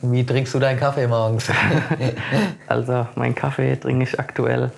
Wie 0.00 0.24
trinkst 0.24 0.54
du 0.54 0.58
deinen 0.58 0.78
Kaffee 0.78 1.06
morgens? 1.06 1.50
Also 2.68 3.06
mein 3.14 3.34
Kaffee 3.34 3.76
trinke 3.76 4.04
ich 4.04 4.18
aktuell 4.18 4.72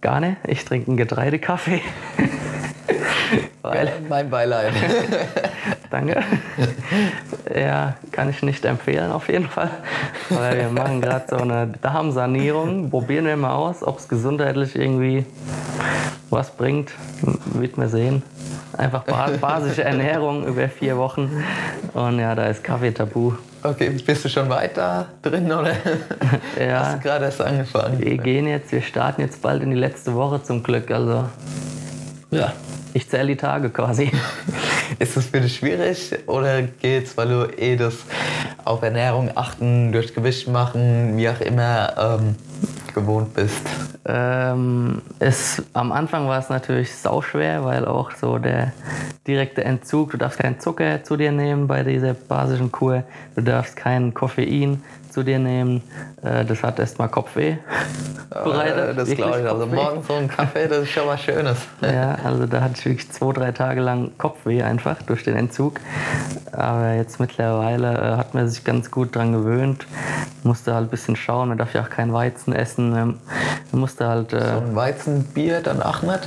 gar 0.00 0.20
nicht. 0.20 0.36
Ich 0.46 0.64
trinke 0.64 0.88
einen 0.88 0.96
Getreidekaffee. 0.96 1.82
Weil, 3.62 3.92
mein 4.08 4.30
Beileid. 4.30 4.72
danke. 5.90 6.22
Ja, 7.54 7.94
kann 8.12 8.30
ich 8.30 8.42
nicht 8.42 8.64
empfehlen 8.64 9.10
auf 9.12 9.28
jeden 9.28 9.48
Fall. 9.48 9.70
Weil 10.30 10.58
wir 10.58 10.68
machen 10.70 11.00
gerade 11.00 11.24
so 11.28 11.36
eine 11.36 11.68
Darmsanierung. 11.82 12.90
Probieren 12.90 13.26
wir 13.26 13.36
mal 13.36 13.54
aus, 13.54 13.82
ob 13.82 13.98
es 13.98 14.08
gesundheitlich 14.08 14.76
irgendwie 14.76 15.24
was 16.30 16.50
bringt. 16.50 16.92
Wird 17.54 17.78
man 17.78 17.88
sehen. 17.88 18.22
Einfach 18.76 19.04
ba- 19.04 19.30
basische 19.40 19.84
Ernährung 19.84 20.46
über 20.46 20.68
vier 20.68 20.96
Wochen. 20.98 21.30
Und 21.94 22.18
ja, 22.18 22.34
da 22.34 22.46
ist 22.46 22.62
Kaffee 22.62 22.90
tabu. 22.92 23.32
Okay, 23.62 23.90
bist 23.90 24.24
du 24.24 24.28
schon 24.28 24.48
weiter 24.48 25.06
drin 25.22 25.50
oder 25.50 25.72
Ja. 26.60 26.80
hast 26.80 26.94
du 26.96 27.00
gerade 27.00 27.24
erst 27.24 27.40
angefangen? 27.40 27.98
Wir 27.98 28.18
gehen 28.18 28.46
jetzt, 28.46 28.70
wir 28.70 28.82
starten 28.82 29.22
jetzt 29.22 29.40
bald 29.42 29.62
in 29.62 29.70
die 29.70 29.76
letzte 29.76 30.14
Woche 30.14 30.42
zum 30.42 30.62
Glück. 30.62 30.90
Also 30.90 31.24
ja, 32.30 32.52
ich 32.96 33.10
zähle 33.10 33.26
die 33.26 33.36
Tage 33.36 33.68
quasi. 33.68 34.10
Ist 34.98 35.18
das 35.18 35.26
für 35.26 35.40
dich 35.42 35.56
schwierig 35.56 36.14
oder 36.26 36.62
geht's, 36.62 37.14
weil 37.18 37.28
du 37.28 37.44
eh 37.58 37.76
das 37.76 37.94
auf 38.64 38.80
Ernährung 38.80 39.30
achten, 39.34 39.92
durch 39.92 40.14
Gewicht 40.14 40.48
machen, 40.48 41.18
wie 41.18 41.28
auch 41.28 41.40
immer, 41.40 42.18
ähm, 42.20 42.36
gewohnt 42.94 43.34
bist? 43.34 43.60
Ähm, 44.06 45.02
es, 45.18 45.62
am 45.72 45.92
Anfang 45.92 46.28
war 46.28 46.38
es 46.38 46.48
natürlich 46.48 46.94
sauschwer, 46.94 47.64
weil 47.64 47.84
auch 47.84 48.12
so 48.12 48.38
der 48.38 48.72
direkte 49.26 49.64
Entzug, 49.64 50.12
du 50.12 50.16
darfst 50.16 50.38
keinen 50.38 50.60
Zucker 50.60 51.02
zu 51.02 51.16
dir 51.16 51.32
nehmen 51.32 51.66
bei 51.66 51.82
dieser 51.82 52.14
basischen 52.14 52.70
Kur, 52.72 53.02
du 53.34 53.42
darfst 53.42 53.76
kein 53.76 54.14
Koffein 54.14 54.82
zu 55.16 55.22
dir 55.22 55.38
nehmen. 55.38 55.82
Äh, 56.22 56.44
das 56.44 56.62
hat 56.62 56.78
erstmal 56.78 57.08
Kopfweh 57.08 57.56
bereitet. 58.28 58.90
Äh, 58.90 58.94
das 58.94 59.08
glaube 59.08 59.40
ich. 59.40 59.48
Also 59.48 59.66
morgens 59.66 60.06
so 60.06 60.12
ein 60.12 60.28
Kaffee, 60.28 60.68
das 60.68 60.80
ist 60.80 60.90
schon 60.90 61.06
was 61.06 61.22
Schönes. 61.22 61.56
Ja, 61.80 62.16
also 62.22 62.44
da 62.46 62.60
hatte 62.60 62.74
ich 62.76 62.84
wirklich 62.84 63.10
zwei, 63.10 63.32
drei 63.32 63.52
Tage 63.52 63.80
lang 63.80 64.10
Kopfweh 64.18 64.62
einfach 64.62 65.00
durch 65.02 65.24
den 65.24 65.36
Entzug. 65.36 65.80
Aber 66.52 66.92
jetzt 66.92 67.18
mittlerweile 67.18 67.94
äh, 67.94 68.16
hat 68.18 68.34
man 68.34 68.46
sich 68.46 68.62
ganz 68.62 68.90
gut 68.90 69.16
dran 69.16 69.32
gewöhnt. 69.32 69.86
Musste 70.42 70.74
halt 70.74 70.88
ein 70.88 70.90
bisschen 70.90 71.16
schauen, 71.16 71.48
man 71.48 71.56
darf 71.56 71.72
ja 71.72 71.82
auch 71.82 71.90
kein 71.90 72.12
Weizen 72.12 72.45
essen. 72.52 72.90
Man 72.90 73.18
musste 73.72 74.06
halt, 74.06 74.32
äh, 74.32 74.40
So 74.40 74.58
ein 74.58 74.74
Weizenbier 74.76 75.60
dann 75.60 75.82
auch 75.82 76.02
nicht? 76.02 76.20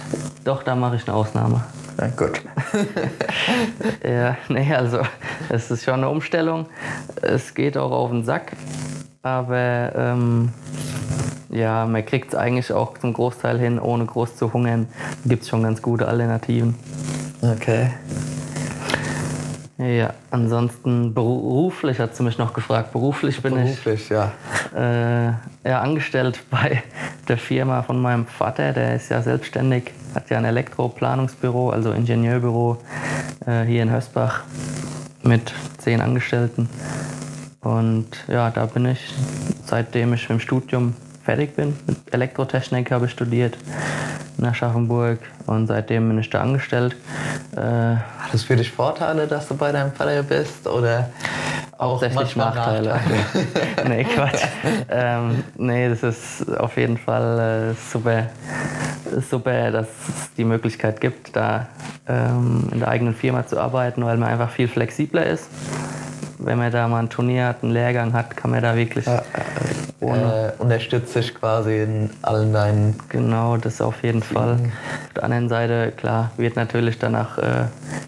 doch, 0.44 0.64
da 0.64 0.76
mache 0.76 0.96
ich 0.98 1.08
eine 1.08 1.16
Ausnahme. 1.16 1.64
Na 1.98 2.08
gut. 2.08 2.42
Ja, 4.04 4.38
nee, 4.48 4.74
also 4.74 5.00
es 5.50 5.70
ist 5.72 5.84
schon 5.84 5.96
eine 5.96 6.10
Umstellung. 6.10 6.68
Es 7.22 7.54
geht 7.54 7.78
auch 7.78 7.92
auf 7.92 8.10
den 8.12 8.24
Sack, 8.24 8.54
aber 9.22 9.92
ähm, 9.96 10.50
ja, 11.50 11.86
man 11.86 12.06
kriegt 12.06 12.30
es 12.34 12.36
eigentlich 12.40 12.72
auch 12.72 12.98
zum 12.98 13.14
Großteil 13.14 13.60
hin, 13.60 13.80
ohne 13.80 14.06
groß 14.06 14.36
zu 14.36 14.54
hungern. 14.54 14.88
Gibt 15.26 15.44
es 15.44 15.50
schon 15.50 15.64
ganz 15.64 15.82
gute 15.82 16.08
Alternativen. 16.08 16.76
Okay. 17.42 17.92
Ja, 19.80 20.14
ansonsten 20.30 21.14
beruflich 21.14 22.00
hat 22.00 22.14
sie 22.14 22.22
mich 22.22 22.38
noch 22.38 22.54
gefragt. 22.54 22.92
Beruflich 22.92 23.42
bin 23.42 23.56
Beruflich, 23.56 24.10
ja. 24.10 24.34
ich 24.72 24.78
äh, 24.78 25.28
ja, 25.70 25.82
angestellt 25.82 26.38
bei 26.50 26.84
der 27.30 27.38
Firma 27.38 27.82
von 27.82 28.02
meinem 28.02 28.26
Vater. 28.26 28.74
Der 28.74 28.96
ist 28.96 29.08
ja 29.08 29.22
selbstständig, 29.22 29.92
hat 30.14 30.30
ja 30.30 30.38
ein 30.38 30.44
Elektroplanungsbüro, 30.44 31.70
also 31.70 31.94
Ingenieurbüro 31.94 32.78
äh, 33.46 33.64
hier 33.64 33.84
in 33.84 33.92
Hösbach 33.92 34.44
mit 35.24 35.54
zehn 35.78 36.02
Angestellten. 36.02 36.68
Und 37.62 38.10
ja, 38.28 38.50
da 38.50 38.66
bin 38.66 38.86
ich, 38.86 39.14
seitdem 39.66 40.14
ich 40.14 40.24
mit 40.24 40.40
dem 40.40 40.42
Studium 40.42 40.94
fertig 41.24 41.56
bin. 41.56 41.74
Mit 41.88 42.14
Elektrotechnik 42.14 42.92
habe 42.92 43.06
ich 43.06 43.12
studiert 43.12 43.58
in 44.40 44.46
Aschaffenburg 44.46 45.20
und 45.46 45.68
seitdem 45.68 46.08
bin 46.08 46.18
ich 46.20 46.30
da 46.30 46.42
angestellt. 46.42 46.96
Äh, 47.56 47.60
Hat 47.60 48.34
es 48.34 48.44
für 48.44 48.56
dich 48.56 48.72
Vorteile, 48.72 49.28
dass 49.28 49.48
du 49.48 49.56
bei 49.56 49.72
deinem 49.72 49.92
Vater 49.92 50.24
bist? 50.24 50.68
Oder 50.68 51.10
auch 51.78 52.02
manchmal 52.14 52.54
Nachteile. 52.54 53.00
nee, 53.88 54.04
Quatsch. 54.04 54.44
ähm, 54.90 55.44
nee, 55.58 55.90
das 55.90 56.04
ist 56.04 56.58
auf 56.58 56.78
jeden 56.78 56.98
Fall 56.98 57.72
äh, 57.72 57.92
super, 57.92 58.28
super, 59.30 59.72
dass 59.72 59.88
es 59.88 60.34
die 60.38 60.44
Möglichkeit 60.44 61.00
gibt, 61.00 61.36
da 61.36 61.68
ähm, 62.08 62.68
in 62.72 62.80
der 62.80 62.90
eigenen 62.90 63.16
Firma 63.16 63.46
zu 63.46 63.60
arbeiten, 63.60 64.04
weil 64.04 64.18
man 64.18 64.30
einfach 64.30 64.50
viel 64.50 64.68
flexibler 64.68 65.26
ist. 65.26 65.48
Wenn 66.42 66.58
man 66.58 66.72
da 66.72 66.88
mal 66.88 67.00
ein 67.00 67.10
Turnier 67.10 67.48
hat, 67.48 67.64
einen 67.64 67.74
Lehrgang 67.74 68.14
hat, 68.14 68.36
kann 68.38 68.52
man 68.52 68.62
da 68.64 68.76
wirklich 68.76 69.06
Äh, 70.02 70.52
unterstützt 70.60 71.14
dich 71.14 71.36
quasi 71.36 71.84
in 71.84 72.10
allen 72.22 72.54
deinen. 72.54 72.96
Genau, 73.10 73.58
das 73.58 73.82
auf 73.82 74.02
jeden 74.04 74.24
Fall. 74.24 74.54
Auf 74.54 75.14
der 75.16 75.24
anderen 75.26 75.50
Seite, 75.50 75.92
klar, 75.96 76.32
wird 76.38 76.56
natürlich 76.56 76.98
danach 76.98 77.38
äh, 77.38 77.66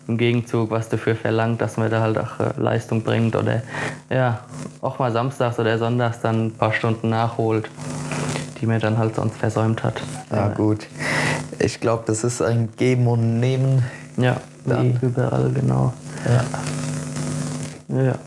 im 0.07 0.17
Gegenzug 0.17 0.71
was 0.71 0.87
dafür 0.87 1.15
verlangt, 1.15 1.59
dass 1.61 1.75
man 1.75 1.91
da 1.91 1.99
halt 1.99 2.17
auch 2.17 2.39
äh, 2.39 2.53
Leistung 2.57 3.03
bringt 3.03 3.35
oder 3.35 3.61
ja, 4.09 4.39
auch 4.81 4.99
mal 4.99 5.11
samstags 5.11 5.59
oder 5.59 5.77
sonntags 5.77 6.21
dann 6.21 6.45
ein 6.47 6.51
paar 6.53 6.71
Stunden 6.71 7.09
nachholt, 7.09 7.69
die 8.61 8.65
man 8.65 8.79
dann 8.79 8.97
halt 8.97 9.15
sonst 9.15 9.35
versäumt 9.35 9.83
hat. 9.83 10.01
Ja, 10.31 10.47
gut. 10.47 10.87
Ich 11.59 11.81
glaube, 11.81 12.03
das 12.07 12.23
ist 12.23 12.41
ein 12.41 12.69
Geben 12.77 13.07
und 13.07 13.41
Nehmen. 13.41 13.83
Ja, 14.15 14.37
Dann- 14.65 14.97
überall, 15.01 15.51
genau. 15.53 15.91
Ja. 16.25 16.45
Ja, 17.91 18.11
Und 18.11 18.17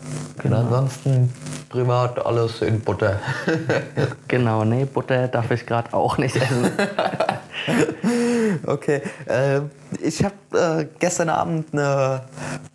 genau. 0.41 0.57
ansonsten 0.57 1.33
privat 1.69 2.23
alles 2.25 2.61
in 2.61 2.81
Butter. 2.81 3.19
Genau, 4.27 4.65
nee, 4.65 4.85
Butter 4.85 5.27
darf 5.27 5.51
ich 5.51 5.65
gerade 5.65 5.93
auch 5.93 6.17
nicht 6.17 6.35
essen. 6.35 6.71
Okay, 8.65 9.01
äh, 9.25 9.61
ich 10.01 10.23
habe 10.23 10.35
äh, 10.81 10.85
gestern 10.99 11.29
Abend 11.29 11.73
eine 11.73 12.21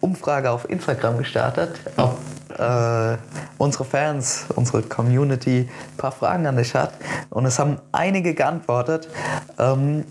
Umfrage 0.01 0.51
auf 0.51 0.69
Instagram 0.69 1.19
gestartet, 1.19 1.79
ob 1.97 2.19
äh, 2.59 3.17
unsere 3.59 3.85
Fans, 3.85 4.47
unsere 4.57 4.83
Community 4.83 5.69
ein 5.69 5.97
paar 5.97 6.13
Fragen 6.13 6.47
an 6.47 6.57
dich 6.57 6.75
hat. 6.75 6.93
Und 7.29 7.47
es 7.47 7.59
haben 7.59 7.79
einige 7.93 8.35
geantwortet. 8.35 9.09
Ähm, 9.59 10.05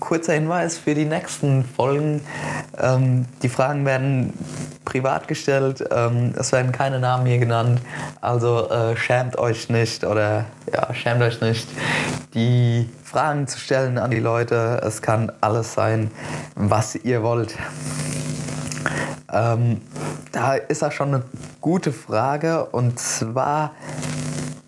kurzer 0.00 0.34
Hinweis 0.34 0.78
für 0.78 0.94
die 0.94 1.04
nächsten 1.04 1.64
Folgen. 1.64 2.22
Ähm, 2.78 3.26
die 3.42 3.48
Fragen 3.48 3.84
werden 3.84 4.32
privat 4.88 5.28
gestellt. 5.28 5.84
Ähm, 5.90 6.32
es 6.38 6.50
werden 6.50 6.72
keine 6.72 6.98
Namen 6.98 7.26
hier 7.26 7.38
genannt. 7.38 7.80
Also 8.22 8.70
äh, 8.70 8.96
schämt 8.96 9.36
euch 9.38 9.68
nicht 9.68 10.02
oder 10.02 10.46
ja, 10.72 10.94
schämt 10.94 11.20
euch 11.20 11.42
nicht, 11.42 11.68
die 12.32 12.88
Fragen 13.04 13.46
zu 13.46 13.58
stellen 13.58 13.98
an 13.98 14.10
die 14.10 14.18
Leute. 14.18 14.80
Es 14.82 15.02
kann 15.02 15.30
alles 15.42 15.74
sein, 15.74 16.10
was 16.54 16.94
ihr 16.94 17.22
wollt. 17.22 17.54
Ähm, 19.30 19.82
da 20.32 20.54
ist 20.54 20.82
auch 20.82 20.92
schon 20.92 21.08
eine 21.08 21.22
gute 21.60 21.92
Frage 21.92 22.64
und 22.64 22.98
zwar, 22.98 23.72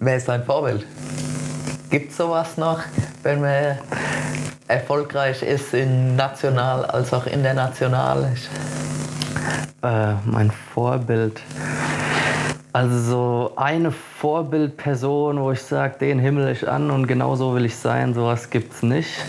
wer 0.00 0.16
ist 0.18 0.28
dein 0.28 0.44
Vorbild? 0.44 0.85
Gibt 1.88 2.11
es 2.11 2.18
sowas 2.18 2.59
noch, 2.59 2.80
wenn 3.22 3.40
man 3.40 3.78
erfolgreich 4.68 5.42
ist 5.42 5.72
in 5.72 6.14
national 6.14 6.85
als 6.85 7.14
auch 7.14 7.26
international? 7.26 8.30
Ich, 8.35 8.48
Äh, 9.83 10.12
mein 10.27 10.51
Vorbild. 10.51 11.40
Also 12.73 12.99
so 12.99 13.53
eine 13.57 13.90
Vorbildperson, 13.90 15.40
wo 15.40 15.53
ich 15.53 15.62
sage, 15.62 15.97
den 15.99 16.19
himmel 16.19 16.53
ich 16.53 16.69
an 16.69 16.90
und 16.90 17.07
genau 17.07 17.35
so 17.35 17.55
will 17.55 17.64
ich 17.64 17.75
sein, 17.75 18.12
sowas 18.12 18.51
es 18.53 18.83
nicht. 18.83 19.25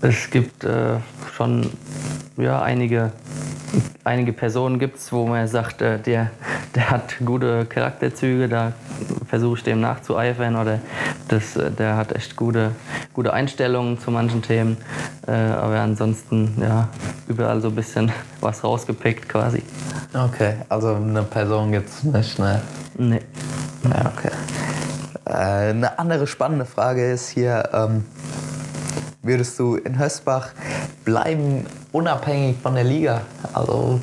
Es 0.00 0.30
gibt 0.30 0.64
äh, 0.64 0.96
schon 1.36 1.70
ja, 2.38 2.62
einige, 2.62 3.12
einige 4.04 4.32
Personen 4.32 4.78
gibt's, 4.78 5.12
wo 5.12 5.26
man 5.26 5.46
sagt, 5.48 5.82
äh, 5.82 5.98
der, 5.98 6.30
der 6.74 6.90
hat 6.90 7.16
gute 7.24 7.66
Charakterzüge, 7.66 8.48
da 8.48 8.72
versuche 9.26 9.58
ich 9.58 9.64
dem 9.64 9.80
nachzueifern 9.80 10.56
oder 10.56 10.78
das, 11.26 11.56
äh, 11.56 11.70
der 11.70 11.96
hat 11.96 12.12
echt 12.12 12.36
gute, 12.36 12.72
gute 13.12 13.32
Einstellungen 13.32 13.98
zu 13.98 14.10
manchen 14.10 14.42
Themen. 14.42 14.76
Äh, 15.26 15.32
aber 15.32 15.80
ansonsten 15.80 16.56
ja, 16.60 16.88
überall 17.26 17.60
so 17.60 17.68
ein 17.68 17.74
bisschen 17.74 18.12
was 18.40 18.62
rausgepickt 18.62 19.28
quasi. 19.28 19.62
okay, 20.14 20.54
also 20.68 20.94
eine 20.94 21.22
Person 21.22 21.72
gibt 21.72 21.88
es 21.88 22.04
nicht, 22.04 22.38
ne? 22.38 22.62
Nee. 22.96 23.20
Ja, 23.84 24.12
okay. 24.16 24.30
Äh, 25.24 25.70
eine 25.70 25.98
andere 25.98 26.26
spannende 26.26 26.64
Frage 26.64 27.10
ist 27.10 27.28
hier, 27.28 27.68
ähm, 27.72 28.04
würdest 29.22 29.58
du 29.58 29.76
in 29.76 29.98
Hösbach 29.98 30.50
bleiben, 31.04 31.66
unabhängig 31.92 32.56
von 32.62 32.74
der 32.74 32.84
Liga? 32.84 33.22
Also 33.52 34.00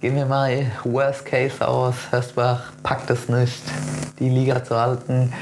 gehen 0.00 0.16
wir 0.16 0.26
mal 0.26 0.66
Worst 0.84 1.24
Case 1.24 1.66
aus, 1.66 1.94
Hösbach 2.10 2.72
packt 2.82 3.10
es 3.10 3.28
nicht, 3.28 3.62
die 4.18 4.28
Liga 4.28 4.62
zu 4.64 4.78
halten. 4.78 5.32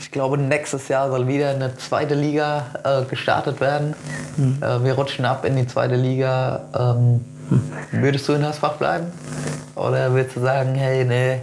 Ich 0.00 0.10
glaube, 0.10 0.38
nächstes 0.38 0.88
Jahr 0.88 1.10
soll 1.10 1.26
wieder 1.28 1.50
eine 1.50 1.76
zweite 1.76 2.14
Liga 2.14 2.66
äh, 2.84 3.04
gestartet 3.04 3.60
werden. 3.60 3.94
Äh, 4.60 4.84
wir 4.84 4.94
rutschen 4.94 5.24
ab 5.24 5.44
in 5.44 5.56
die 5.56 5.66
zweite 5.66 5.96
Liga. 5.96 6.62
Ähm, 6.78 7.24
Würdest 7.92 8.28
du 8.28 8.34
in 8.34 8.46
Hösbach 8.46 8.74
bleiben? 8.74 9.06
Oder 9.74 10.12
würdest 10.12 10.36
du 10.36 10.40
sagen, 10.40 10.74
hey, 10.74 11.04
nee, 11.04 11.40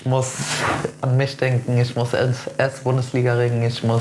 ich 0.00 0.06
muss 0.06 0.32
an 1.02 1.18
mich 1.18 1.36
denken, 1.36 1.78
ich 1.78 1.94
muss 1.94 2.14
erst, 2.14 2.84
Bundesliga 2.84 3.34
ringen, 3.34 3.62
ich 3.62 3.82
muss 3.82 4.00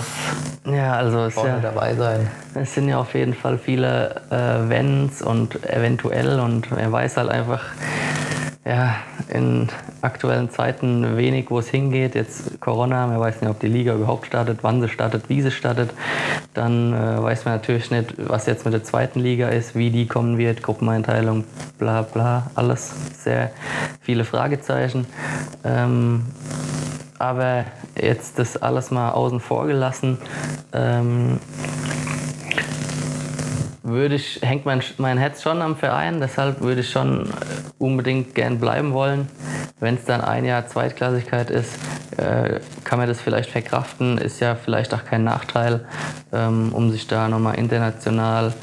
Ja, 0.66 0.94
also 0.94 1.26
es, 1.26 1.34
vorne 1.34 1.56
ja, 1.56 1.60
dabei 1.60 1.94
sein. 1.94 2.32
es 2.56 2.74
sind 2.74 2.88
ja 2.88 3.00
auf 3.00 3.14
jeden 3.14 3.34
Fall 3.34 3.58
viele 3.58 4.16
äh, 4.30 4.70
Wenns 4.70 5.22
und 5.22 5.62
eventuell 5.70 6.40
und 6.40 6.72
er 6.72 6.90
weiß 6.90 7.18
halt 7.18 7.30
einfach, 7.30 7.64
ja, 8.70 8.98
in 9.30 9.68
aktuellen 10.02 10.52
Zeiten 10.52 11.18
wenig, 11.18 11.50
wo 11.50 11.58
es 11.58 11.70
hingeht. 11.70 12.14
Jetzt 12.14 12.62
Corona, 12.62 13.08
man 13.08 13.20
weiß 13.20 13.42
nicht, 13.42 13.50
ob 13.50 13.60
die 13.60 13.68
Liga 13.68 13.96
überhaupt 13.96 14.28
startet, 14.28 14.60
wann 14.62 14.80
sie 14.80 14.90
startet, 14.90 15.28
wie 15.28 15.42
sie 15.42 15.50
startet. 15.50 15.90
Dann 16.54 16.94
äh, 16.94 17.22
weiß 17.22 17.46
man 17.46 17.56
natürlich 17.56 17.90
nicht, 17.90 18.14
was 18.18 18.46
jetzt 18.46 18.66
mit 18.66 18.76
der 18.76 18.84
zweiten 18.84 19.22
Liga 19.22 19.50
ist, 19.50 19.76
wie 19.76 19.90
die 19.90 20.06
kommen 20.06 20.38
wird, 20.38 20.62
Gruppeneinteilung, 20.62 21.46
bla 21.80 22.04
bla, 22.04 22.52
alles 22.54 22.94
sehr 23.24 23.50
viele 24.02 24.24
Fragezeichen. 24.24 25.08
Ähm, 25.64 26.26
aber 27.18 27.66
jetzt 28.00 28.38
das 28.38 28.56
alles 28.56 28.92
mal 28.92 29.12
außen 29.12 29.40
vor 29.40 29.66
gelassen, 29.66 30.20
ähm, 30.74 31.40
würde 33.90 34.16
ich, 34.16 34.40
hängt 34.42 34.66
mein, 34.66 34.82
mein 34.98 35.18
Herz 35.18 35.42
schon 35.42 35.62
am 35.62 35.76
Verein, 35.76 36.20
deshalb 36.20 36.62
würde 36.62 36.82
ich 36.82 36.90
schon 36.90 37.28
äh, 37.28 37.30
unbedingt 37.78 38.36
gern 38.36 38.60
bleiben 38.60 38.94
wollen. 38.94 39.28
Wenn 39.80 39.96
es 39.96 40.06
dann 40.06 40.22
ein 40.22 40.46
Jahr 40.46 40.68
Zweitklassigkeit 40.68 41.50
ist, 41.50 41.78
äh, 42.18 42.60
kann 42.84 43.00
man 43.00 43.08
das 43.08 43.22
vielleicht 43.22 43.50
verkraften, 43.50 44.18
ist 44.18 44.40
ja 44.40 44.56
vielleicht 44.56 44.94
auch 44.94 45.06
kein 45.06 45.24
Nachteil, 45.24 45.86
ähm, 46.34 46.74
um 46.74 46.92
sich 46.92 47.08
da 47.08 47.30
nochmal 47.30 47.56
international 47.56 48.54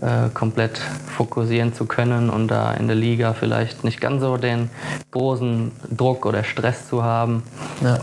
äh, 0.00 0.28
komplett 0.34 0.78
fokussieren 0.78 1.72
zu 1.72 1.86
können 1.86 2.28
und 2.28 2.48
da 2.48 2.74
in 2.74 2.88
der 2.88 2.96
Liga 2.96 3.32
vielleicht 3.32 3.84
nicht 3.84 4.00
ganz 4.00 4.20
so 4.20 4.36
den 4.36 4.70
großen 5.12 5.72
Druck 5.96 6.26
oder 6.26 6.44
Stress 6.44 6.88
zu 6.88 7.02
haben. 7.02 7.42
Ja. 7.82 7.98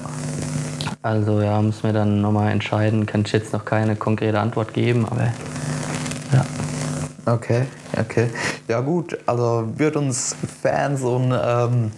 Also 1.04 1.41
ja, 1.41 1.62
müssen 1.62 1.84
wir 1.84 1.93
dann 1.93 2.22
nochmal 2.22 2.52
entscheiden. 2.52 3.06
Kann 3.06 3.24
ich 3.26 3.34
jetzt 3.34 3.54
noch 3.54 3.65
keine 3.65 3.96
konkrete 3.96 4.39
Antwort 4.39 4.74
geben, 4.74 5.06
aber 5.06 5.34
ja. 6.32 6.46
Okay, 7.25 7.65
okay. 7.97 8.29
Ja 8.67 8.81
gut, 8.81 9.17
also 9.25 9.65
wird 9.77 9.95
uns 9.95 10.36
Fans 10.62 11.01
und 11.03 11.31
ähm, 11.31 11.91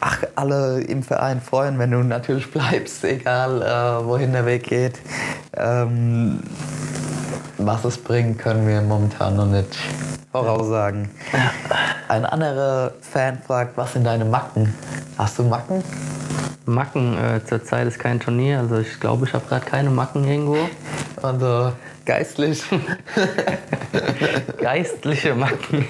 ach, 0.00 0.24
alle 0.34 0.80
im 0.80 1.04
Verein 1.04 1.40
freuen, 1.40 1.78
wenn 1.78 1.92
du 1.92 1.98
natürlich 1.98 2.50
bleibst, 2.50 3.04
egal 3.04 3.62
äh, 3.62 4.04
wohin 4.04 4.32
der 4.32 4.46
Weg 4.46 4.64
geht. 4.64 4.98
Ähm, 5.56 6.40
was 7.58 7.84
es 7.84 7.98
bringt, 7.98 8.38
können 8.38 8.66
wir 8.66 8.82
momentan 8.82 9.36
noch 9.36 9.46
nicht 9.46 9.76
voraussagen. 10.32 11.08
Ein 12.08 12.24
anderer 12.24 12.92
Fan 13.00 13.38
fragt, 13.46 13.76
was 13.76 13.92
sind 13.92 14.04
deine 14.04 14.24
Macken? 14.24 14.74
Hast 15.16 15.38
du 15.38 15.44
Macken? 15.44 15.84
Macken, 16.66 17.16
äh, 17.16 17.44
zurzeit 17.44 17.86
ist 17.86 17.98
kein 17.98 18.20
Turnier, 18.20 18.58
also 18.58 18.78
ich 18.78 19.00
glaube, 19.00 19.24
ich 19.26 19.32
habe 19.32 19.46
gerade 19.48 19.64
keine 19.64 19.90
Macken 19.90 20.24
irgendwo. 20.24 20.58
Also 21.22 21.72
geistlich. 22.08 22.62
Geistliche 24.60 25.34
Macken. 25.34 25.86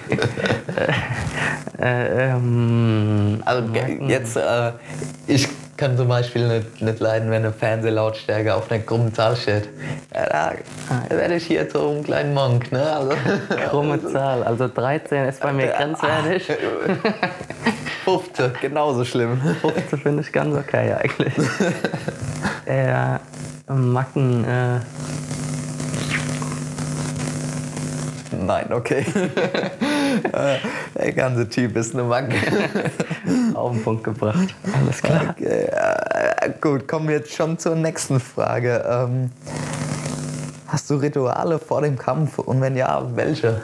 äh, 1.80 2.30
ähm, 2.30 3.40
Also 3.44 3.68
ge- 3.72 4.00
jetzt, 4.08 4.36
äh, 4.36 4.72
ich 5.28 5.48
kann 5.76 5.96
zum 5.96 6.08
Beispiel 6.08 6.48
nicht, 6.48 6.82
nicht 6.82 6.98
leiden, 6.98 7.30
wenn 7.30 7.44
eine 7.44 7.52
Fernsehlautstärke 7.52 8.52
auf 8.52 8.68
einer 8.68 8.82
krummen 8.82 9.14
Zahl 9.14 9.36
steht. 9.36 9.68
Ja, 10.12 10.54
da 11.08 11.16
werde 11.16 11.36
ich 11.36 11.46
hier 11.46 11.68
zu 11.68 11.78
einem 11.88 12.02
kleinen 12.02 12.34
Monk. 12.34 12.72
Ne? 12.72 12.82
Also, 12.82 13.12
krumme 13.70 14.04
Zahl, 14.12 14.42
also 14.42 14.66
13 14.66 15.26
ist 15.26 15.40
bei 15.40 15.52
mir 15.52 15.68
grenzwertig. 15.68 16.50
15, 18.04 18.52
genauso 18.60 19.04
schlimm. 19.04 19.40
15 19.60 19.98
finde 20.00 20.22
ich 20.22 20.32
ganz 20.32 20.56
okay 20.56 20.94
eigentlich. 20.94 21.32
äh, 22.66 23.18
Macken, 23.72 24.44
äh, 24.44 24.80
Nein, 28.48 28.72
okay. 28.72 29.04
Der 30.94 31.12
ganze 31.12 31.46
Typ 31.50 31.76
ist 31.76 31.92
eine 31.92 32.04
Macke. 32.04 32.34
auf 33.54 33.72
den 33.72 33.84
Punkt 33.84 34.04
gebracht. 34.04 34.54
Alles 34.74 35.02
klar. 35.02 35.34
Okay, 35.36 35.66
äh, 35.66 36.50
gut, 36.58 36.88
kommen 36.88 37.08
wir 37.08 37.16
jetzt 37.16 37.34
schon 37.34 37.58
zur 37.58 37.76
nächsten 37.76 38.18
Frage. 38.18 38.82
Ähm, 38.88 39.30
hast 40.66 40.88
du 40.88 40.94
Rituale 40.94 41.58
vor 41.58 41.82
dem 41.82 41.98
Kampf 41.98 42.38
und 42.38 42.62
wenn 42.62 42.74
ja, 42.74 43.02
welche? 43.14 43.60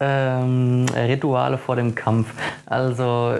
Ähm, 0.00 0.86
Rituale 0.96 1.58
vor 1.58 1.76
dem 1.76 1.94
Kampf. 1.94 2.26
Also 2.66 3.36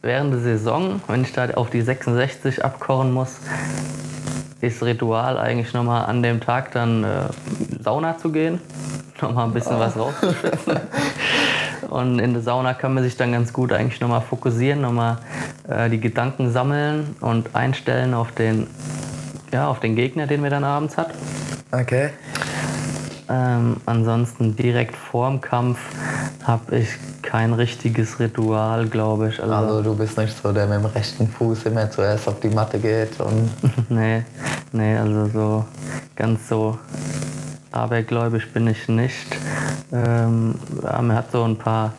während 0.00 0.32
der 0.32 0.40
Saison, 0.40 1.02
wenn 1.08 1.20
ich 1.20 1.32
da 1.34 1.50
auf 1.50 1.68
die 1.68 1.82
66 1.82 2.64
abkochen 2.64 3.12
muss, 3.12 3.36
ist 4.66 4.82
Ritual 4.82 5.38
eigentlich 5.38 5.72
nochmal 5.74 6.06
an 6.06 6.22
dem 6.22 6.40
Tag 6.40 6.72
dann 6.72 7.04
äh, 7.04 7.28
Sauna 7.82 8.18
zu 8.18 8.30
gehen, 8.30 8.60
nochmal 9.20 9.46
ein 9.46 9.52
bisschen 9.52 9.78
was 9.78 9.96
rauszuschwitzen. 9.96 10.80
Und 11.90 12.18
in 12.18 12.32
der 12.32 12.42
Sauna 12.42 12.74
kann 12.74 12.94
man 12.94 13.04
sich 13.04 13.16
dann 13.16 13.32
ganz 13.32 13.52
gut 13.52 13.72
eigentlich 13.72 14.00
nochmal 14.00 14.22
fokussieren, 14.22 14.80
nochmal 14.80 15.18
äh, 15.68 15.88
die 15.90 16.00
Gedanken 16.00 16.50
sammeln 16.50 17.14
und 17.20 17.54
einstellen 17.54 18.14
auf 18.14 18.32
den, 18.32 18.66
ja, 19.52 19.68
auf 19.68 19.80
den 19.80 19.94
Gegner, 19.94 20.26
den 20.26 20.40
man 20.40 20.50
dann 20.50 20.64
abends 20.64 20.96
hat. 20.96 21.10
Okay. 21.70 22.10
Ähm, 23.28 23.76
ansonsten 23.86 24.54
direkt 24.54 24.96
vorm 24.96 25.40
Kampf 25.40 25.78
habe 26.42 26.78
ich 26.78 26.88
kein 27.22 27.54
richtiges 27.54 28.20
Ritual, 28.20 28.86
glaube 28.86 29.30
ich. 29.30 29.42
Also, 29.42 29.54
Also 29.54 29.82
du 29.82 29.96
bist 29.96 30.18
nicht 30.18 30.36
so, 30.36 30.52
der 30.52 30.66
mit 30.66 30.78
dem 30.78 30.86
rechten 30.86 31.28
Fuß 31.28 31.64
immer 31.66 31.90
zuerst 31.90 32.28
auf 32.28 32.40
die 32.40 32.50
Matte 32.50 32.78
geht 32.78 33.18
und 33.20 33.50
nee, 33.88 34.24
nee, 34.72 34.96
also 34.96 35.26
so 35.26 35.64
ganz 36.16 36.48
so 36.48 36.78
abergläubisch 37.72 38.48
bin 38.52 38.68
ich 38.68 38.88
nicht. 38.88 39.36
Ähm, 39.92 40.54
ja, 40.82 41.00
man 41.00 41.16
hat 41.16 41.32
so 41.32 41.44
ein 41.44 41.56
paar 41.56 41.92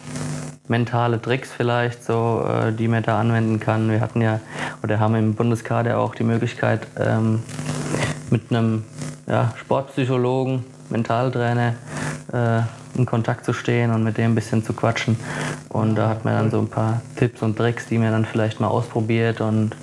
mentale 0.67 1.21
Tricks 1.21 1.51
vielleicht, 1.51 2.03
so, 2.03 2.47
äh, 2.47 2.71
die 2.71 2.87
man 2.87 3.03
da 3.03 3.19
anwenden 3.19 3.59
kann. 3.59 3.89
Wir 3.89 4.01
hatten 4.01 4.21
ja, 4.21 4.39
oder 4.83 4.99
haben 4.99 5.15
im 5.15 5.33
Bundeskader 5.33 5.99
auch 5.99 6.15
die 6.15 6.23
Möglichkeit, 6.23 6.87
ähm, 6.99 7.43
mit 8.29 8.51
einem 8.51 8.83
ja, 9.27 9.53
Sportpsychologen, 9.57 10.63
Mentaltrainer 10.89 11.73
äh, 12.33 12.61
in 12.97 13.05
Kontakt 13.05 13.45
zu 13.45 13.53
stehen 13.53 13.91
und 13.91 14.03
mit 14.03 14.17
dem 14.17 14.31
ein 14.31 14.35
bisschen 14.35 14.63
zu 14.63 14.73
quatschen. 14.73 15.17
Und 15.69 15.95
da 15.95 16.09
hat 16.09 16.25
man 16.25 16.35
dann 16.35 16.51
so 16.51 16.59
ein 16.59 16.69
paar 16.69 17.01
Tipps 17.17 17.41
und 17.41 17.57
Tricks, 17.57 17.87
die 17.87 17.97
man 17.97 18.11
dann 18.11 18.25
vielleicht 18.25 18.59
mal 18.59 18.67
ausprobiert 18.67 19.41
und 19.41 19.75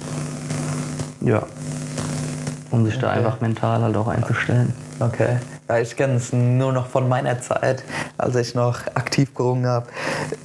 ja, 1.21 1.43
um 2.71 2.85
sich 2.85 2.99
da 2.99 3.09
Okay. 3.09 3.19
einfach 3.19 3.41
mental 3.41 3.83
halt 3.83 3.97
auch 3.97 4.09
einzustellen. 4.09 4.73
Okay. 4.99 5.37
Ich 5.81 5.97
kenne 5.97 6.15
es 6.15 6.33
nur 6.33 6.73
noch 6.73 6.87
von 6.87 7.09
meiner 7.09 7.41
Zeit, 7.41 7.83
als 8.19 8.37
ich 8.37 8.55
noch 8.55 8.81
aktiv 8.95 9.35
gerungen 9.35 9.67
habe. 9.67 9.87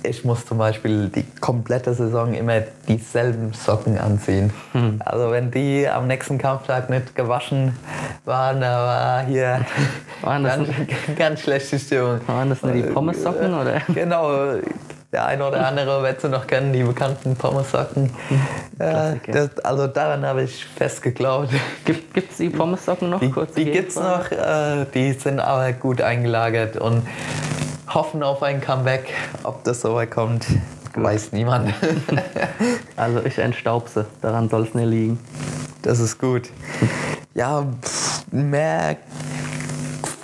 Ich 0.03 0.23
muss 0.23 0.45
zum 0.45 0.57
Beispiel 0.57 1.09
die 1.09 1.23
komplette 1.39 1.93
Saison 1.93 2.33
immer 2.33 2.61
dieselben 2.87 3.53
Socken 3.53 3.97
anziehen. 3.97 4.51
Also 4.99 5.31
wenn 5.31 5.51
die 5.51 5.87
am 5.87 6.07
nächsten 6.07 6.37
Kampftag 6.37 6.89
nicht 6.89 7.15
gewaschen 7.15 7.77
waren, 8.25 8.61
da 8.61 8.85
war 8.85 9.25
hier 9.25 9.65
Waren 10.21 10.43
das 10.43 10.57
ganz, 10.57 10.69
ganz 11.17 11.39
schlechte 11.41 11.79
Stimmung. 11.79 12.19
Waren 12.27 12.49
das 12.49 12.61
nur 12.61 12.71
die 12.71 12.83
Pommessocken 12.83 13.53
oder? 13.53 13.81
Genau. 13.93 14.55
Der 15.13 15.25
eine 15.25 15.47
oder 15.47 15.65
andere 15.65 16.03
wird 16.03 16.19
sie 16.19 16.27
noch 16.27 16.45
kennen, 16.47 16.73
die 16.73 16.83
bekannten 16.83 17.35
Pommessocken. 17.37 18.11
Ja, 18.77 19.13
Klassiker. 19.15 19.31
das, 19.31 19.65
also 19.65 19.87
daran 19.87 20.25
habe 20.25 20.43
ich 20.43 20.65
fest 20.65 21.01
geglaubt. 21.01 21.49
Gibt 21.85 22.31
es 22.31 22.37
die 22.37 22.49
Pommessocken 22.49 23.09
noch? 23.09 23.19
Die, 23.21 23.31
Kurze 23.31 23.55
die 23.55 23.65
gibt's 23.71 23.95
Gegenfrage. 23.95 24.35
noch, 24.35 24.81
äh, 24.81 24.85
die 24.93 25.13
sind 25.13 25.39
aber 25.39 25.71
gut 25.73 26.01
eingelagert 26.01 26.75
und 26.77 27.07
hoffen 27.87 28.21
auf 28.21 28.43
ein 28.43 28.59
Comeback. 28.59 29.13
Ob 29.43 29.63
das 29.63 29.79
so 29.81 29.95
weit 29.95 30.11
kommt, 30.11 30.45
weiß 30.95 31.31
niemand. 31.31 31.73
Also 32.97 33.23
ich 33.23 33.37
entstaub 33.37 33.87
sie, 33.89 34.05
daran 34.21 34.49
soll 34.49 34.63
es 34.63 34.73
nicht 34.73 34.87
liegen. 34.87 35.19
das 35.83 35.99
ist 35.99 36.17
gut. 36.17 36.49
Ja, 37.35 37.63
pff, 37.83 38.25
mehr 38.31 38.97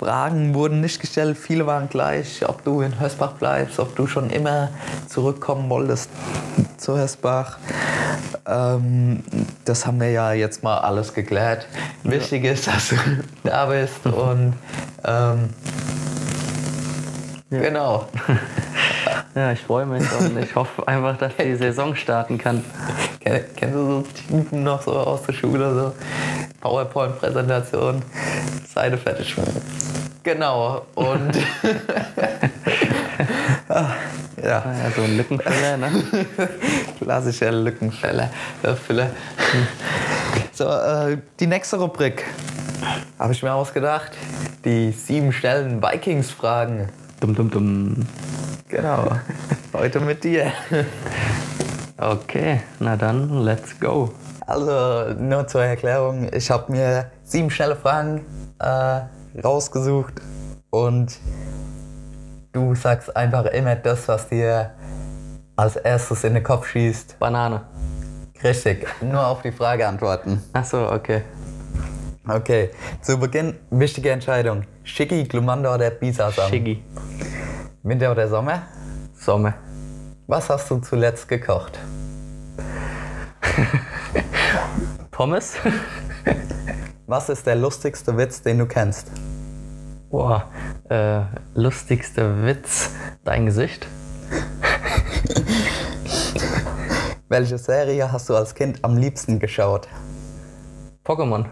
Fragen 0.08 0.52
wurden 0.54 0.82
nicht 0.82 1.00
gestellt. 1.00 1.38
Viele 1.38 1.64
waren 1.66 1.88
gleich, 1.88 2.46
ob 2.46 2.62
du 2.62 2.82
in 2.82 3.00
Hösbach 3.00 3.32
bleibst, 3.32 3.78
ob 3.80 3.96
du 3.96 4.06
schon 4.06 4.28
immer 4.28 4.68
zurückkommen 5.08 5.70
wolltest 5.70 6.10
zu 6.76 6.98
Hösbach. 6.98 7.56
Ähm, 8.46 9.24
das 9.64 9.86
haben 9.86 9.98
wir 10.00 10.10
ja 10.10 10.34
jetzt 10.34 10.62
mal 10.62 10.76
alles 10.76 11.14
geklärt. 11.14 11.66
Wichtig 12.02 12.44
ist, 12.44 12.66
dass 12.66 12.90
du 12.90 12.96
da 13.44 13.64
bist 13.64 14.04
und 14.04 14.52
ähm, 15.06 15.48
genau. 17.50 18.06
Ja, 19.36 19.50
ich 19.50 19.60
freue 19.60 19.84
mich 19.84 20.04
und 20.20 20.38
ich 20.38 20.54
hoffe 20.54 20.86
einfach, 20.86 21.18
dass 21.18 21.32
die 21.36 21.56
Saison 21.56 21.96
starten 21.96 22.38
kann. 22.38 22.64
Kenn- 23.20 23.42
Kennst 23.56 23.74
du 23.74 23.84
so 23.84 24.04
Typen 24.28 24.62
noch 24.62 24.80
so 24.82 24.92
aus 24.92 25.22
der 25.24 25.32
Schule, 25.32 25.74
so 25.74 25.92
PowerPoint-Präsentation, 26.64 28.02
Seite 28.74 28.96
fertig. 28.96 29.36
Genau, 30.22 30.86
und 30.94 31.32
Ah, 33.68 33.90
ja, 34.42 34.64
Ja, 34.64 34.90
so 34.96 35.02
ein 35.02 35.16
Lückenfüller, 35.18 35.76
ne? 35.76 35.90
klassischer 36.98 37.52
Lückenfäller. 37.52 38.30
äh, 38.62 38.74
Füller. 38.74 39.10
So, 40.52 40.66
äh, 40.68 41.18
die 41.40 41.48
nächste 41.48 41.76
Rubrik 41.78 42.24
habe 43.18 43.32
ich 43.32 43.42
mir 43.42 43.52
ausgedacht. 43.52 44.12
Die 44.64 44.92
sieben 44.92 45.32
schnellen 45.32 45.82
Vikings-Fragen. 45.82 46.90
Dum, 47.18 47.34
dum, 47.34 47.50
dum. 47.50 48.06
Genau, 48.68 49.16
heute 49.72 49.98
mit 49.98 50.22
dir. 50.22 50.52
Okay, 51.98 52.60
na 52.78 52.96
dann, 52.96 53.42
let's 53.42 53.78
go. 53.80 54.14
Also 54.46 55.14
nur 55.18 55.46
zur 55.46 55.64
Erklärung, 55.64 56.28
ich 56.32 56.50
habe 56.50 56.70
mir 56.70 57.10
sieben 57.22 57.50
schnelle 57.50 57.76
Fragen 57.76 58.26
äh, 58.58 59.00
rausgesucht 59.40 60.14
und 60.70 61.18
du 62.52 62.74
sagst 62.74 63.16
einfach 63.16 63.46
immer 63.46 63.74
das, 63.76 64.06
was 64.08 64.28
dir 64.28 64.74
als 65.56 65.76
erstes 65.76 66.24
in 66.24 66.34
den 66.34 66.42
Kopf 66.42 66.66
schießt. 66.66 67.18
Banane. 67.18 67.62
Richtig, 68.42 68.86
nur 69.00 69.26
auf 69.26 69.40
die 69.40 69.52
Frage 69.52 69.86
antworten. 69.86 70.42
Ach 70.52 70.64
so, 70.64 70.90
okay. 70.90 71.22
Okay, 72.28 72.70
zu 73.00 73.18
Beginn 73.18 73.58
wichtige 73.70 74.10
Entscheidung. 74.10 74.64
Schicki, 74.82 75.24
Glumanda 75.24 75.74
oder 75.74 75.90
Bisasam? 75.90 76.48
Shiggy. 76.50 76.82
Winter 77.82 78.10
oder 78.12 78.28
Sommer? 78.28 78.62
Sommer. 79.14 79.54
Was 80.26 80.48
hast 80.48 80.70
du 80.70 80.78
zuletzt 80.78 81.28
gekocht? 81.28 81.78
Pommes. 85.14 85.54
Was 87.06 87.28
ist 87.28 87.46
der 87.46 87.54
lustigste 87.54 88.16
Witz, 88.16 88.42
den 88.42 88.58
du 88.58 88.66
kennst? 88.66 89.12
Boah, 90.10 90.48
äh, 90.88 91.20
lustigster 91.54 92.44
Witz. 92.44 92.90
Dein 93.22 93.46
Gesicht. 93.46 93.86
Welche 97.28 97.58
Serie 97.58 98.10
hast 98.10 98.28
du 98.28 98.34
als 98.34 98.56
Kind 98.56 98.80
am 98.82 98.96
liebsten 98.96 99.38
geschaut? 99.38 99.86
Pokémon. 101.04 101.44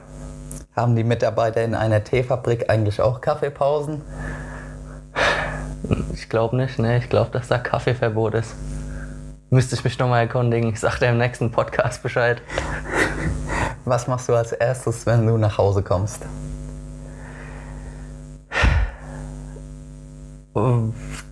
Haben 0.74 0.96
die 0.96 1.04
Mitarbeiter 1.04 1.62
in 1.62 1.76
einer 1.76 2.02
Teefabrik 2.02 2.68
eigentlich 2.68 3.00
auch 3.00 3.20
Kaffeepausen? 3.20 4.02
Ich 6.14 6.28
glaube 6.28 6.56
nicht, 6.56 6.80
ne? 6.80 6.98
Ich 6.98 7.08
glaube, 7.08 7.30
dass 7.30 7.46
da 7.46 7.58
Kaffeeverbot 7.58 8.34
ist. 8.34 8.56
Müsste 9.50 9.76
ich 9.76 9.84
mich 9.84 9.96
nochmal 10.00 10.22
erkundigen. 10.22 10.70
Ich 10.70 10.80
sag 10.80 10.98
dir 10.98 11.10
im 11.10 11.18
nächsten 11.18 11.52
Podcast 11.52 12.02
Bescheid. 12.02 12.42
Was 13.84 14.06
machst 14.06 14.28
du 14.28 14.34
als 14.34 14.52
erstes, 14.52 15.06
wenn 15.06 15.26
du 15.26 15.36
nach 15.36 15.58
Hause 15.58 15.82
kommst? 15.82 16.22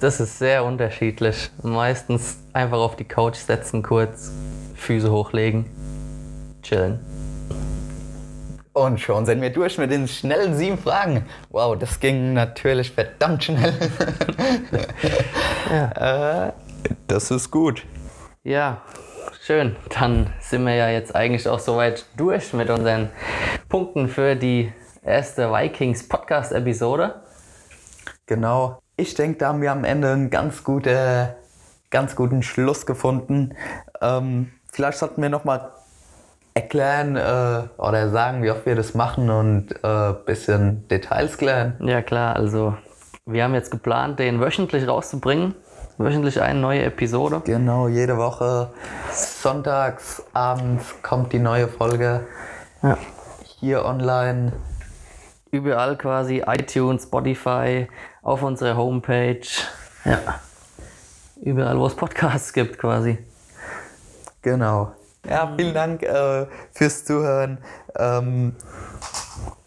Das 0.00 0.18
ist 0.18 0.38
sehr 0.38 0.64
unterschiedlich. 0.64 1.50
Meistens 1.62 2.38
einfach 2.52 2.78
auf 2.78 2.96
die 2.96 3.04
Couch 3.04 3.36
setzen, 3.36 3.82
kurz 3.82 4.32
Füße 4.74 5.12
hochlegen, 5.12 5.66
chillen. 6.62 6.98
Und 8.72 8.98
schon 8.98 9.26
sind 9.26 9.42
wir 9.42 9.50
durch 9.50 9.76
mit 9.78 9.90
den 9.90 10.08
schnellen 10.08 10.56
sieben 10.56 10.78
Fragen. 10.78 11.26
Wow, 11.50 11.78
das 11.78 12.00
ging 12.00 12.32
natürlich 12.32 12.90
verdammt 12.90 13.44
schnell. 13.44 13.74
ja. 15.70 16.46
äh, 16.46 16.52
das 17.06 17.30
ist 17.30 17.50
gut. 17.50 17.84
Ja, 18.42 18.80
schön. 19.50 19.74
Dann 19.98 20.32
sind 20.38 20.64
wir 20.64 20.76
ja 20.76 20.90
jetzt 20.90 21.12
eigentlich 21.16 21.48
auch 21.48 21.58
soweit 21.58 22.06
durch 22.16 22.52
mit 22.52 22.70
unseren 22.70 23.08
Punkten 23.68 24.06
für 24.06 24.36
die 24.36 24.72
erste 25.02 25.50
Vikings 25.50 26.08
Podcast-Episode. 26.08 27.16
Genau. 28.26 28.78
Ich 28.96 29.14
denke, 29.14 29.38
da 29.38 29.48
haben 29.48 29.60
wir 29.60 29.72
am 29.72 29.82
Ende 29.82 30.12
einen 30.12 30.30
ganz, 30.30 30.62
gute, 30.62 31.34
ganz 31.90 32.14
guten 32.14 32.44
Schluss 32.44 32.86
gefunden. 32.86 33.56
Ähm, 34.00 34.52
vielleicht 34.70 34.98
sollten 34.98 35.20
wir 35.20 35.30
nochmal 35.30 35.72
erklären 36.54 37.16
äh, 37.16 37.62
oder 37.76 38.08
sagen, 38.08 38.44
wie 38.44 38.52
oft 38.52 38.66
wir 38.66 38.76
das 38.76 38.94
machen 38.94 39.30
und 39.30 39.84
ein 39.84 40.12
äh, 40.12 40.14
bisschen 40.26 40.86
Details 40.86 41.38
klären. 41.38 41.74
Ja 41.80 42.02
klar, 42.02 42.36
also 42.36 42.76
wir 43.26 43.42
haben 43.42 43.54
jetzt 43.54 43.72
geplant, 43.72 44.20
den 44.20 44.40
wöchentlich 44.40 44.86
rauszubringen. 44.86 45.56
Wöchentlich 46.00 46.40
eine 46.40 46.58
neue 46.58 46.84
Episode. 46.84 47.42
Genau, 47.44 47.86
jede 47.86 48.16
Woche 48.16 48.70
sonntags 49.12 50.22
abends 50.32 50.94
kommt 51.02 51.34
die 51.34 51.38
neue 51.38 51.68
Folge 51.68 52.26
ja. 52.82 52.96
hier 53.58 53.84
online. 53.84 54.54
Überall 55.50 55.98
quasi, 55.98 56.42
iTunes, 56.46 57.02
Spotify, 57.02 57.86
auf 58.22 58.42
unserer 58.42 58.78
Homepage. 58.78 59.42
Ja. 60.06 60.40
Überall, 61.42 61.78
wo 61.78 61.86
es 61.86 61.94
Podcasts 61.94 62.54
gibt, 62.54 62.78
quasi. 62.78 63.18
Genau. 64.40 64.92
Ja, 65.28 65.52
vielen 65.54 65.74
Dank 65.74 66.02
äh, 66.02 66.46
fürs 66.72 67.04
Zuhören. 67.04 67.58
Ähm, 67.94 68.56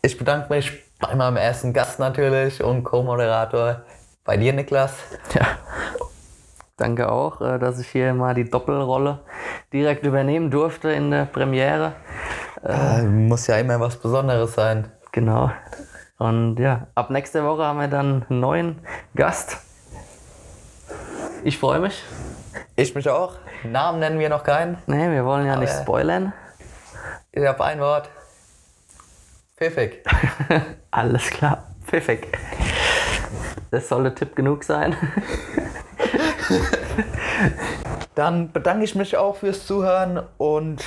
ich 0.01 0.17
bedanke 0.17 0.51
mich 0.51 0.83
bei 0.99 1.13
meinem 1.13 1.37
ersten 1.37 1.73
Gast 1.73 1.99
natürlich 1.99 2.63
und 2.63 2.83
Co-Moderator 2.83 3.83
bei 4.25 4.35
dir, 4.35 4.53
Niklas. 4.53 4.93
Ja. 5.35 5.59
Danke 6.77 7.11
auch, 7.11 7.39
äh, 7.41 7.59
dass 7.59 7.79
ich 7.79 7.87
hier 7.89 8.13
mal 8.13 8.33
die 8.33 8.49
Doppelrolle 8.49 9.19
direkt 9.71 10.05
übernehmen 10.05 10.49
durfte 10.49 10.91
in 10.91 11.11
der 11.11 11.25
Premiere. 11.25 11.93
Äh, 12.63 13.03
muss 13.03 13.45
ja 13.47 13.57
immer 13.57 13.79
was 13.79 13.97
Besonderes 13.97 14.53
sein. 14.53 14.91
Genau. 15.11 15.51
Und 16.17 16.57
ja, 16.57 16.87
ab 16.95 17.11
nächste 17.11 17.43
Woche 17.43 17.63
haben 17.63 17.79
wir 17.79 17.87
dann 17.87 18.25
einen 18.27 18.39
neuen 18.39 18.79
Gast. 19.15 19.57
Ich 21.43 21.59
freue 21.59 21.79
mich. 21.79 22.03
Ich 22.75 22.95
mich 22.95 23.07
auch. 23.07 23.35
Namen 23.63 23.99
nennen 23.99 24.17
wir 24.17 24.29
noch 24.29 24.43
keinen. 24.43 24.77
Nee, 24.87 25.11
wir 25.11 25.25
wollen 25.25 25.45
ja 25.45 25.53
Aber 25.53 25.61
nicht 25.61 25.73
spoilern. 25.73 26.33
Ich 27.31 27.45
habe 27.45 27.63
ein 27.65 27.79
Wort. 27.79 28.09
Pfiffig. 29.57 30.03
Alles 30.91 31.29
klar, 31.29 31.67
pfiffig. 31.85 32.27
Das 33.69 33.89
sollte 33.89 34.15
Tipp 34.15 34.35
genug 34.35 34.63
sein. 34.63 34.95
Dann 38.15 38.51
bedanke 38.51 38.83
ich 38.83 38.95
mich 38.95 39.17
auch 39.17 39.37
fürs 39.37 39.65
Zuhören 39.65 40.21
und 40.37 40.83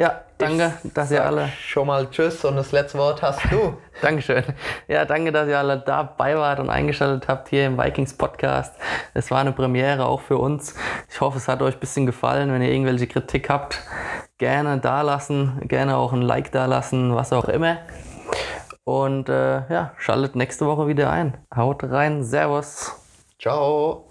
ja, 0.00 0.22
danke, 0.38 0.72
dass 0.94 1.10
ihr 1.10 1.22
alle. 1.22 1.48
Schon 1.60 1.86
mal 1.86 2.08
Tschüss 2.10 2.42
und 2.46 2.56
das 2.56 2.72
letzte 2.72 2.96
Wort 2.96 3.20
hast 3.20 3.40
du. 3.50 3.76
Dankeschön. 4.00 4.44
Ja, 4.88 5.04
danke, 5.04 5.30
dass 5.30 5.46
ihr 5.46 5.58
alle 5.58 5.78
dabei 5.78 6.38
wart 6.38 6.58
und 6.58 6.70
eingeschaltet 6.70 7.28
habt 7.28 7.50
hier 7.50 7.66
im 7.66 7.76
Vikings 7.76 8.14
Podcast. 8.14 8.74
Es 9.12 9.30
war 9.30 9.40
eine 9.40 9.52
Premiere 9.52 10.06
auch 10.06 10.22
für 10.22 10.38
uns. 10.38 10.74
Ich 11.10 11.20
hoffe, 11.20 11.36
es 11.36 11.48
hat 11.48 11.60
euch 11.60 11.74
ein 11.74 11.80
bisschen 11.80 12.06
gefallen. 12.06 12.50
Wenn 12.50 12.62
ihr 12.62 12.72
irgendwelche 12.72 13.08
Kritik 13.08 13.50
habt, 13.50 13.78
gerne 14.38 14.78
da 14.78 15.02
lassen, 15.02 15.60
gerne 15.68 15.98
auch 15.98 16.14
ein 16.14 16.22
Like 16.22 16.50
da 16.50 16.64
lassen, 16.64 17.14
was 17.14 17.34
auch 17.34 17.48
immer. 17.48 17.76
Und 18.84 19.28
äh, 19.28 19.70
ja, 19.70 19.92
schaltet 19.98 20.34
nächste 20.34 20.64
Woche 20.64 20.86
wieder 20.86 21.10
ein. 21.10 21.36
Haut 21.54 21.84
rein, 21.84 22.24
Servus. 22.24 22.92
Ciao. 23.38 24.09